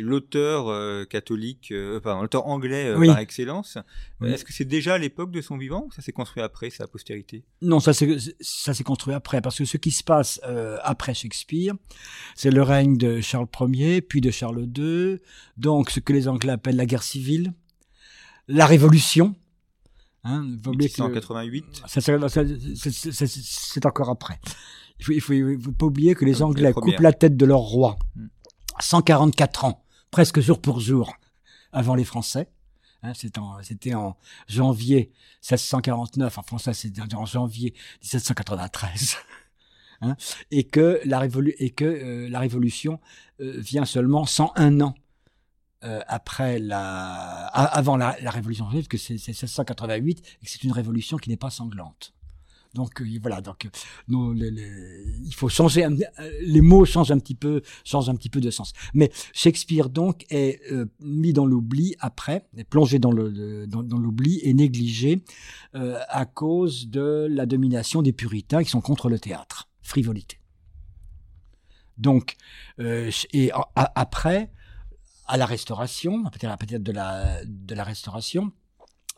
l'auteur 0.00 0.68
euh, 0.68 1.04
catholique, 1.04 1.70
euh, 1.72 2.00
pardon, 2.00 2.22
l'auteur 2.22 2.46
anglais 2.46 2.86
euh, 2.88 2.98
Oui. 2.98 3.06
par 3.06 3.18
excellence. 3.18 3.78
Oui. 4.20 4.30
Est-ce 4.30 4.44
que 4.44 4.52
c'est 4.52 4.64
déjà 4.66 4.94
à 4.94 4.98
l'époque 4.98 5.30
de 5.30 5.40
son 5.40 5.56
vivant 5.56 5.84
ou 5.86 5.92
ça 5.92 6.02
s'est 6.02 6.12
construit 6.12 6.42
après 6.42 6.68
sa 6.70 6.86
postérité? 6.86 7.44
Non, 7.62 7.80
ça 7.80 7.92
s'est 7.92 8.16
ça 8.40 8.74
s'est 8.74 8.84
construit 8.84 9.14
après, 9.14 9.40
parce 9.40 9.56
que 9.58 9.64
ce 9.64 9.76
qui 9.78 9.90
se 9.90 10.04
passe 10.04 10.40
après 10.82 11.14
Shakespeare, 11.14 11.74
c'est 12.34 12.50
le 12.50 12.62
règne 12.62 12.96
de 12.98 13.20
Charles 13.20 13.48
Ier, 13.60 14.02
puis 14.02 14.20
de 14.20 14.30
Charles 14.30 14.68
II, 14.76 15.18
donc 15.56 15.90
ce 15.90 16.00
que 16.00 16.12
les 16.12 16.28
Anglais 16.28 16.52
appellent 16.52 16.76
la 16.76 16.86
guerre 16.86 17.02
civile, 17.02 17.54
la 18.48 18.66
Révolution. 18.66 19.34
Hein, 20.28 20.44
faut 20.62 20.70
oublier 20.70 20.90
que- 20.90 21.02
1688 21.02 21.82
ça, 21.86 22.00
ça- 22.00 22.28
ça- 22.28 22.42
c'est- 22.74 22.90
c'est 22.90 23.12
c'est- 23.12 23.26
c'est 23.42 23.86
encore 23.86 24.10
après. 24.10 24.40
Il 24.98 25.04
faut, 25.04 25.12
il 25.12 25.20
faut, 25.20 25.32
il 25.34 25.60
faut 25.62 25.72
pas 25.72 25.86
oublier 25.86 26.14
que 26.14 26.24
les 26.24 26.42
Anglais 26.42 26.72
coupent 26.72 27.00
la 27.02 27.12
tête 27.12 27.36
de 27.36 27.44
leur 27.46 27.60
roi 27.60 27.96
Hmm. 28.16 28.26
144 28.80 29.64
ans, 29.64 29.84
presque 30.10 30.40
jour 30.40 30.60
pour 30.60 30.80
jour, 30.80 31.14
avant 31.72 31.94
les 31.94 32.04
Français. 32.04 32.48
Hein, 33.02 33.12
C'était 33.14 33.94
en, 33.94 34.16
janvier 34.48 35.12
1649, 35.42 36.38
en 36.38 36.42
français 36.42 36.74
c'était 36.74 37.02
en 37.14 37.24
janvier 37.26 37.74
1793. 38.02 39.16
Hein, 40.02 40.14
et 40.50 40.64
que 40.64 41.00
la, 41.06 41.18
révolu 41.20 41.54
et 41.58 41.70
que, 41.70 41.84
euh, 41.86 42.28
la 42.28 42.40
révolution 42.40 43.00
euh, 43.40 43.54
vient 43.58 43.86
seulement 43.86 44.26
101 44.26 44.82
ans 44.82 44.94
euh, 45.86 46.00
après 46.06 46.58
la, 46.58 47.46
avant 47.46 47.96
la, 47.96 48.16
révolution 48.26 48.70
juive, 48.70 48.88
que 48.88 48.98
c'est 48.98 49.18
c'est 49.18 49.32
1688 49.32 50.18
et 50.18 50.44
que 50.44 50.50
c'est 50.50 50.64
une 50.64 50.72
révolution 50.72 51.16
qui 51.16 51.30
n'est 51.30 51.36
pas 51.36 51.50
sanglante. 51.50 52.12
Donc 52.74 53.00
euh, 53.00 53.06
voilà, 53.22 53.40
donc 53.40 53.68
nous, 54.08 54.32
les, 54.32 54.50
il 55.24 55.34
faut 55.34 55.48
changer, 55.48 55.86
les 56.42 56.60
mots 56.60 56.84
changent 56.84 57.12
un 57.12 57.18
petit 57.18 57.34
peu, 57.34 57.62
changent 57.84 58.10
un 58.10 58.16
petit 58.16 58.28
peu 58.28 58.40
de 58.40 58.50
sens. 58.50 58.72
Mais 58.92 59.10
Shakespeare 59.32 59.88
donc 59.88 60.26
est 60.30 60.60
mis 61.00 61.32
dans 61.32 61.46
l'oubli 61.46 61.94
après, 62.00 62.46
est 62.56 62.64
plongé 62.64 62.98
dans 62.98 63.12
l'oubli 63.12 64.40
et 64.42 64.52
négligé 64.52 65.22
à 65.72 66.26
cause 66.26 66.88
de 66.88 67.26
la 67.30 67.46
domination 67.46 68.02
des 68.02 68.12
puritains 68.12 68.62
qui 68.62 68.70
sont 68.70 68.82
contre 68.82 69.08
le 69.08 69.18
théâtre, 69.18 69.68
frivolité. 69.82 70.38
Donc, 71.98 72.36
euh, 72.80 73.10
et 73.32 73.50
après, 73.74 74.50
à 75.26 75.36
la 75.36 75.46
Restauration, 75.46 76.24
peut-être 76.24 76.92
la, 76.92 77.44
de 77.44 77.74
la 77.74 77.84
Restauration, 77.84 78.52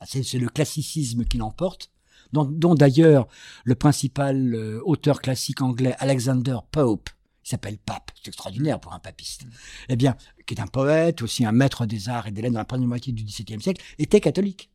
c'est 0.05 0.39
le 0.39 0.49
classicisme 0.49 1.25
qui 1.25 1.39
l'emporte, 1.39 1.91
dont, 2.33 2.75
d'ailleurs 2.75 3.27
le 3.65 3.75
principal 3.75 4.55
euh, 4.55 4.81
auteur 4.85 5.21
classique 5.21 5.63
anglais, 5.63 5.95
Alexander 5.99 6.59
Pope, 6.71 7.11
il 7.45 7.49
s'appelle 7.49 7.79
Pape, 7.79 8.11
c'est 8.15 8.29
extraordinaire 8.29 8.79
pour 8.81 8.93
un 8.93 8.99
papiste, 8.99 9.47
eh 9.89 9.97
bien, 9.97 10.17
qui 10.47 10.55
est 10.55 10.61
un 10.61 10.67
poète, 10.67 11.23
aussi 11.23 11.45
un 11.47 11.53
maître 11.53 11.87
des 11.87 12.09
arts 12.09 12.27
et 12.27 12.31
des 12.31 12.43
lettres 12.43 12.55
dans 12.55 12.61
la 12.61 12.67
première 12.67 12.89
moitié 12.89 13.13
du 13.13 13.25
XVIIe 13.25 13.61
siècle, 13.63 13.83
était 13.99 14.21
catholique 14.21 14.71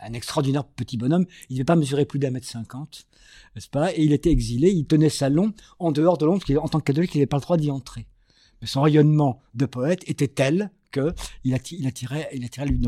un 0.00 0.12
extraordinaire 0.12 0.64
petit 0.64 0.96
bonhomme. 0.96 1.26
Il 1.48 1.54
ne 1.54 1.58
devait 1.58 1.64
pas 1.64 1.76
mesurer 1.76 2.04
plus 2.04 2.18
d'un 2.18 2.30
mètre 2.30 2.46
cinquante, 2.46 3.06
n'est-ce 3.54 3.68
pas? 3.68 3.92
Et 3.94 4.04
il 4.04 4.12
était 4.12 4.30
exilé, 4.30 4.70
il 4.70 4.86
tenait 4.86 5.08
salon 5.08 5.52
en 5.78 5.92
dehors 5.92 6.18
de 6.18 6.26
Londres, 6.26 6.44
en 6.60 6.68
tant 6.68 6.78
que 6.78 6.84
catholique, 6.84 7.14
il 7.14 7.18
n'avait 7.18 7.26
pas 7.26 7.38
le 7.38 7.42
droit 7.42 7.56
d'y 7.56 7.70
entrer. 7.70 8.06
Son 8.64 8.82
rayonnement 8.82 9.40
de 9.54 9.66
poète 9.66 10.02
était 10.08 10.28
tel 10.28 10.70
que 10.90 11.14
il 11.44 11.54
attirait, 11.54 12.28
il 12.32 12.44
attirait 12.44 12.66
lui. 12.66 12.80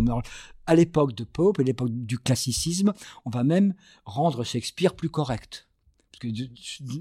À 0.67 0.75
l'époque 0.75 1.15
de 1.15 1.25
Pope, 1.25 1.61
à 1.61 1.63
l'époque 1.63 1.91
du 1.91 2.19
classicisme, 2.19 2.93
on 3.25 3.31
va 3.31 3.45
même 3.45 3.75
rendre 4.05 4.45
Shakespeare 4.45 4.95
plus 4.95 5.11
correct 5.11 5.69
que 6.21 6.29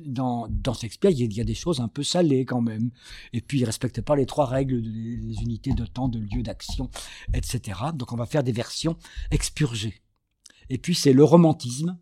dans, 0.07 0.73
Shakespeare, 0.73 1.11
il 1.11 1.31
y, 1.33 1.41
a, 1.41 1.43
des 1.43 1.53
choses 1.53 1.81
un 1.81 1.87
peu 1.87 2.01
salées 2.01 2.45
quand 2.45 2.61
même. 2.61 2.89
Et 3.33 3.41
puis, 3.41 3.59
il 3.59 3.61
ne 3.61 3.67
respecte 3.67 4.01
pas 4.01 4.15
les 4.15 4.25
trois 4.25 4.47
règles 4.47 4.81
des 4.81 5.41
unités 5.41 5.73
de 5.73 5.85
temps, 5.85 6.07
de 6.07 6.19
lieu 6.19 6.41
d'action, 6.41 6.89
etc. 7.33 7.79
Donc, 7.93 8.11
on 8.11 8.15
va 8.15 8.25
faire 8.25 8.43
des 8.43 8.51
versions 8.51 8.97
expurgées. 9.29 10.01
Et 10.69 10.77
puis, 10.79 10.95
c'est 10.95 11.13
le 11.13 11.23
romantisme 11.23 11.99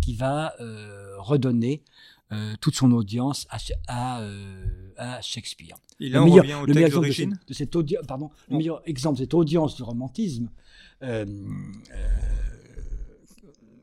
qui 0.00 0.14
va 0.14 0.54
euh, 0.60 1.16
redonner 1.18 1.84
euh, 2.30 2.54
toute 2.60 2.74
son 2.74 2.92
audience 2.92 3.46
à, 3.48 3.56
à, 3.86 4.20
euh, 4.20 4.90
à 4.98 5.20
Shakespeare. 5.22 5.76
Il 5.98 6.12
le 6.12 6.24
meilleur, 6.24 6.66
le 6.66 6.74
meilleur 6.74 7.04
exemple 7.04 7.38
de, 7.46 7.54
cette, 7.54 7.74
pardon, 8.06 8.30
le 8.50 8.58
meilleur 8.58 8.82
exemple 8.86 9.16
de 9.16 9.22
cette 9.22 9.32
audience 9.34 9.76
du 9.76 9.82
romantisme 9.82 10.50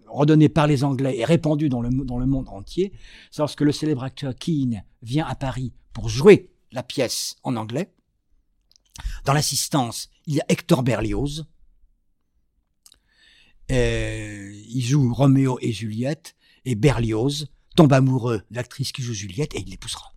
redonné 0.07 0.47
par 0.47 0.67
les 0.67 0.83
Anglais 0.83 1.17
et 1.17 1.25
répandu 1.25 1.69
dans 1.69 1.81
le, 1.81 1.89
dans 1.89 2.19
le 2.19 2.25
monde 2.25 2.47
entier, 2.49 2.93
c'est 3.31 3.41
lorsque 3.41 3.61
le 3.61 3.71
célèbre 3.71 4.03
acteur 4.03 4.35
Keane 4.35 4.83
vient 5.01 5.25
à 5.25 5.35
Paris 5.35 5.73
pour 5.91 6.07
jouer 6.07 6.51
la 6.71 6.83
pièce 6.83 7.35
en 7.43 7.55
anglais. 7.55 7.93
Dans 9.25 9.33
l'assistance, 9.33 10.09
il 10.27 10.35
y 10.35 10.41
a 10.41 10.45
Hector 10.49 10.83
Berlioz. 10.83 11.47
il 13.69 14.81
joue 14.83 15.13
Roméo 15.13 15.57
et 15.61 15.71
Juliette, 15.71 16.35
et 16.65 16.75
Berlioz 16.75 17.47
tombe 17.75 17.93
amoureux 17.93 18.41
de 18.49 18.55
l'actrice 18.55 18.91
qui 18.91 19.01
joue 19.01 19.13
Juliette 19.13 19.55
et 19.55 19.59
il 19.59 19.69
l'épousera. 19.69 20.15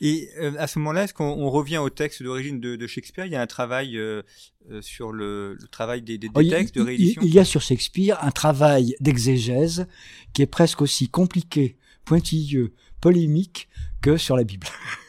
Et 0.00 0.28
euh, 0.38 0.52
à 0.58 0.66
ce 0.66 0.78
moment-là, 0.80 1.04
est-ce 1.04 1.14
qu'on 1.14 1.48
revient 1.48 1.78
au 1.78 1.90
texte 1.90 2.22
d'origine 2.22 2.60
de, 2.60 2.86
Shakespeare? 2.86 3.26
Il 3.26 3.32
y 3.32 3.36
a 3.36 3.40
un 3.40 3.46
travail 3.46 3.96
euh, 3.96 4.22
euh, 4.70 4.82
sur 4.82 5.12
le, 5.12 5.56
travail 5.70 6.02
des, 6.02 6.18
oh, 6.34 6.42
textes 6.42 6.74
de 6.74 6.82
réédition? 6.82 7.22
il, 7.24 7.32
y 7.32 7.38
a 7.38 7.44
sur 7.44 7.62
Shakespeare 7.62 8.22
un 8.22 8.30
travail 8.30 8.96
d'exégèse 9.00 9.86
qui 10.32 10.42
est 10.42 10.46
presque 10.46 10.82
aussi 10.82 11.08
compliqué, 11.08 11.76
pointilleux, 12.04 12.74
polémique 13.00 13.68
que 14.02 14.16
sur 14.16 14.36
la 14.36 14.44
Bible. 14.44 14.66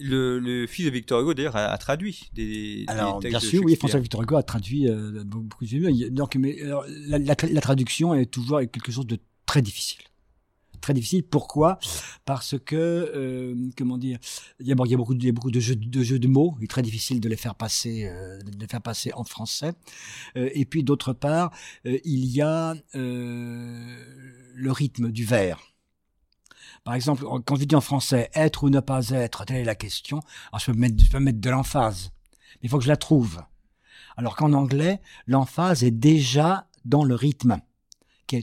Hein 0.00 0.04
le, 0.04 0.66
fils 0.66 0.86
de 0.86 0.90
Victor 0.90 1.20
Hugo, 1.20 1.34
d'ailleurs, 1.34 1.56
a, 1.56 1.76
traduit 1.78 2.30
des, 2.34 2.84
alors, 2.88 3.20
textes 3.20 3.30
bien 3.30 3.40
sûr, 3.40 3.62
oui, 3.64 3.76
François 3.76 4.00
Victor 4.00 4.22
Hugo 4.22 4.36
a 4.36 4.42
traduit 4.42 4.88
beaucoup 5.24 5.64
de 5.64 6.08
Donc, 6.08 6.36
mais 6.36 6.58
la, 7.06 7.60
traduction 7.60 8.14
est 8.14 8.26
toujours 8.26 8.60
quelque 8.60 8.92
chose 8.92 9.06
de 9.06 9.18
très 9.46 9.62
difficile 9.62 10.02
très 10.80 10.94
difficile. 10.94 11.22
Pourquoi? 11.22 11.78
Parce 12.24 12.56
que, 12.58 12.76
euh, 12.76 13.70
comment 13.76 13.98
dire, 13.98 14.18
il 14.60 14.66
y 14.66 14.72
a, 14.72 14.76
il 14.84 14.90
y 14.90 14.94
a 14.94 14.96
beaucoup, 14.96 15.14
de, 15.14 15.30
beaucoup 15.30 15.50
de 15.50 15.60
jeux, 15.60 15.76
de 15.76 16.02
jeux 16.02 16.18
de 16.18 16.28
mots. 16.28 16.54
Il 16.58 16.64
est 16.64 16.68
très 16.68 16.82
difficile 16.82 17.20
de 17.20 17.28
les 17.28 17.36
faire 17.36 17.54
passer, 17.54 18.06
euh, 18.06 18.38
de 18.40 18.58
les 18.58 18.66
faire 18.66 18.82
passer 18.82 19.12
en 19.14 19.24
français. 19.24 19.72
Euh, 20.36 20.50
et 20.54 20.64
puis 20.64 20.82
d'autre 20.82 21.12
part, 21.12 21.52
il 21.84 22.26
y 22.26 22.40
a 22.40 22.74
le 22.94 24.72
rythme 24.72 25.10
du 25.10 25.24
vers. 25.24 25.60
Par 26.88 26.94
exemple, 26.94 27.26
quand 27.44 27.56
je 27.56 27.64
dis 27.64 27.74
en 27.74 27.82
français 27.82 28.30
être 28.32 28.64
ou 28.64 28.70
ne 28.70 28.80
pas 28.80 29.10
être, 29.10 29.44
telle 29.44 29.58
est 29.58 29.64
la 29.64 29.74
question. 29.74 30.22
Alors 30.50 30.60
je 30.60 30.72
peux 30.72 30.78
mettre, 30.78 31.04
je 31.04 31.10
peux 31.10 31.20
mettre 31.20 31.38
de 31.38 31.50
l'emphase, 31.50 32.12
il 32.62 32.70
faut 32.70 32.78
que 32.78 32.84
je 32.84 32.88
la 32.88 32.96
trouve. 32.96 33.42
Alors 34.16 34.36
qu'en 34.36 34.54
anglais, 34.54 35.02
l'emphase 35.26 35.84
est 35.84 35.90
déjà 35.90 36.66
dans 36.86 37.04
le 37.04 37.14
rythme, 37.14 37.58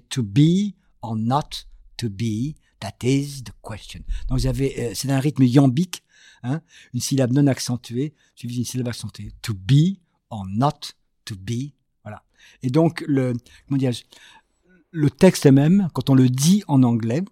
to 0.09 0.21
be 0.21 0.75
or 1.01 1.15
not 1.15 1.65
to 1.97 2.07
be, 2.07 2.53
that 2.81 2.93
is 3.01 3.41
the 3.41 3.51
question. 3.67 4.01
Donc 4.27 4.37
vous 4.37 4.45
avez, 4.45 4.79
euh, 4.79 4.91
c'est 4.93 5.09
un 5.09 5.19
rythme 5.19 5.41
iambique, 5.41 6.03
hein, 6.43 6.61
une 6.93 6.99
syllabe 6.99 7.31
non 7.31 7.47
accentuée 7.47 8.13
suivie 8.35 8.57
d'une 8.57 8.65
syllabe 8.65 8.89
accentuée. 8.89 9.31
To 9.41 9.55
be 9.55 9.97
or 10.29 10.45
not 10.45 10.93
to 11.25 11.35
be, 11.35 11.73
voilà. 12.03 12.21
Et 12.61 12.69
donc 12.69 13.03
le, 13.07 13.33
comment 13.67 13.81
le 14.91 15.09
texte 15.09 15.47
même, 15.47 15.87
quand 15.95 16.11
on 16.11 16.13
le 16.13 16.29
dit 16.29 16.63
en 16.67 16.83
anglais, 16.83 17.23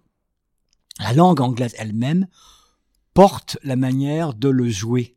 la 1.00 1.12
langue 1.12 1.40
anglaise 1.40 1.74
elle-même 1.78 2.26
porte 3.14 3.58
la 3.62 3.76
manière 3.76 4.34
de 4.34 4.48
le 4.48 4.68
jouer. 4.68 5.14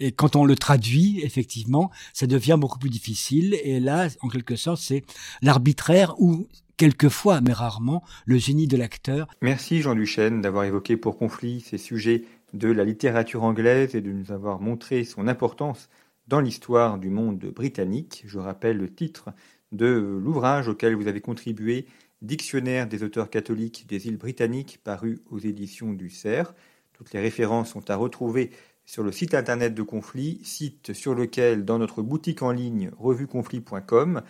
Et 0.00 0.12
quand 0.12 0.36
on 0.36 0.44
le 0.44 0.56
traduit, 0.56 1.20
effectivement, 1.22 1.90
ça 2.12 2.26
devient 2.26 2.56
beaucoup 2.58 2.78
plus 2.78 2.90
difficile. 2.90 3.58
Et 3.62 3.80
là, 3.80 4.08
en 4.20 4.28
quelque 4.28 4.56
sorte, 4.56 4.82
c'est 4.82 5.04
l'arbitraire 5.40 6.20
ou 6.20 6.48
quelquefois, 6.76 7.40
mais 7.40 7.52
rarement, 7.52 8.02
le 8.26 8.36
génie 8.36 8.66
de 8.66 8.76
l'acteur. 8.76 9.28
Merci 9.40 9.80
Jean 9.80 9.94
Duchesne 9.94 10.40
d'avoir 10.40 10.64
évoqué 10.64 10.96
pour 10.96 11.16
conflit 11.16 11.60
ces 11.60 11.78
sujets 11.78 12.24
de 12.52 12.68
la 12.68 12.84
littérature 12.84 13.44
anglaise 13.44 13.94
et 13.94 14.00
de 14.00 14.12
nous 14.12 14.32
avoir 14.32 14.60
montré 14.60 15.04
son 15.04 15.28
importance 15.28 15.88
dans 16.26 16.40
l'histoire 16.40 16.98
du 16.98 17.10
monde 17.10 17.38
britannique. 17.38 18.24
Je 18.26 18.38
rappelle 18.38 18.78
le 18.78 18.92
titre 18.92 19.30
de 19.72 20.18
l'ouvrage 20.22 20.68
auquel 20.68 20.94
vous 20.94 21.08
avez 21.08 21.20
contribué, 21.20 21.86
Dictionnaire 22.24 22.86
des 22.86 23.02
auteurs 23.02 23.28
catholiques 23.28 23.86
des 23.86 24.06
îles 24.06 24.16
britanniques, 24.16 24.80
paru 24.82 25.18
aux 25.30 25.38
éditions 25.38 25.92
du 25.92 26.08
CERF. 26.08 26.54
Toutes 26.94 27.12
les 27.12 27.20
références 27.20 27.72
sont 27.72 27.90
à 27.90 27.96
retrouver 27.96 28.50
sur 28.86 29.02
le 29.02 29.12
site 29.12 29.34
internet 29.34 29.74
de 29.74 29.82
Conflit, 29.82 30.40
site 30.42 30.94
sur 30.94 31.14
lequel, 31.14 31.66
dans 31.66 31.78
notre 31.78 32.00
boutique 32.00 32.40
en 32.40 32.50
ligne 32.50 32.90
revueconflit.com, 32.98 34.22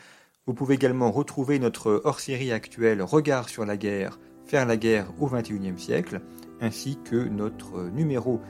vous 0.46 0.54
pouvez 0.54 0.74
également 0.74 1.12
retrouver 1.12 1.60
notre 1.60 2.02
hors-série 2.02 2.50
actuelle 2.50 3.00
Regard 3.00 3.48
sur 3.48 3.64
la 3.64 3.76
guerre, 3.76 4.18
faire 4.44 4.66
la 4.66 4.76
guerre 4.76 5.12
au 5.20 5.28
XXIe 5.28 5.78
siècle, 5.78 6.20
ainsi 6.60 6.98
que 7.04 7.28
notre 7.28 7.90
numéro 7.90 8.40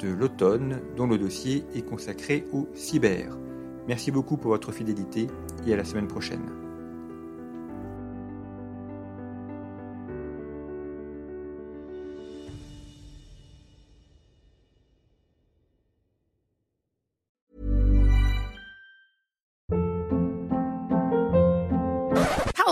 de 0.00 0.08
l'automne 0.08 0.80
dont 0.96 1.06
le 1.06 1.18
dossier 1.18 1.64
est 1.74 1.84
consacré 1.84 2.46
au 2.50 2.66
cyber. 2.74 3.36
Merci 3.88 4.10
beaucoup 4.10 4.38
pour 4.38 4.52
votre 4.52 4.72
fidélité 4.72 5.26
et 5.66 5.74
à 5.74 5.76
la 5.76 5.84
semaine 5.84 6.08
prochaine. 6.08 6.65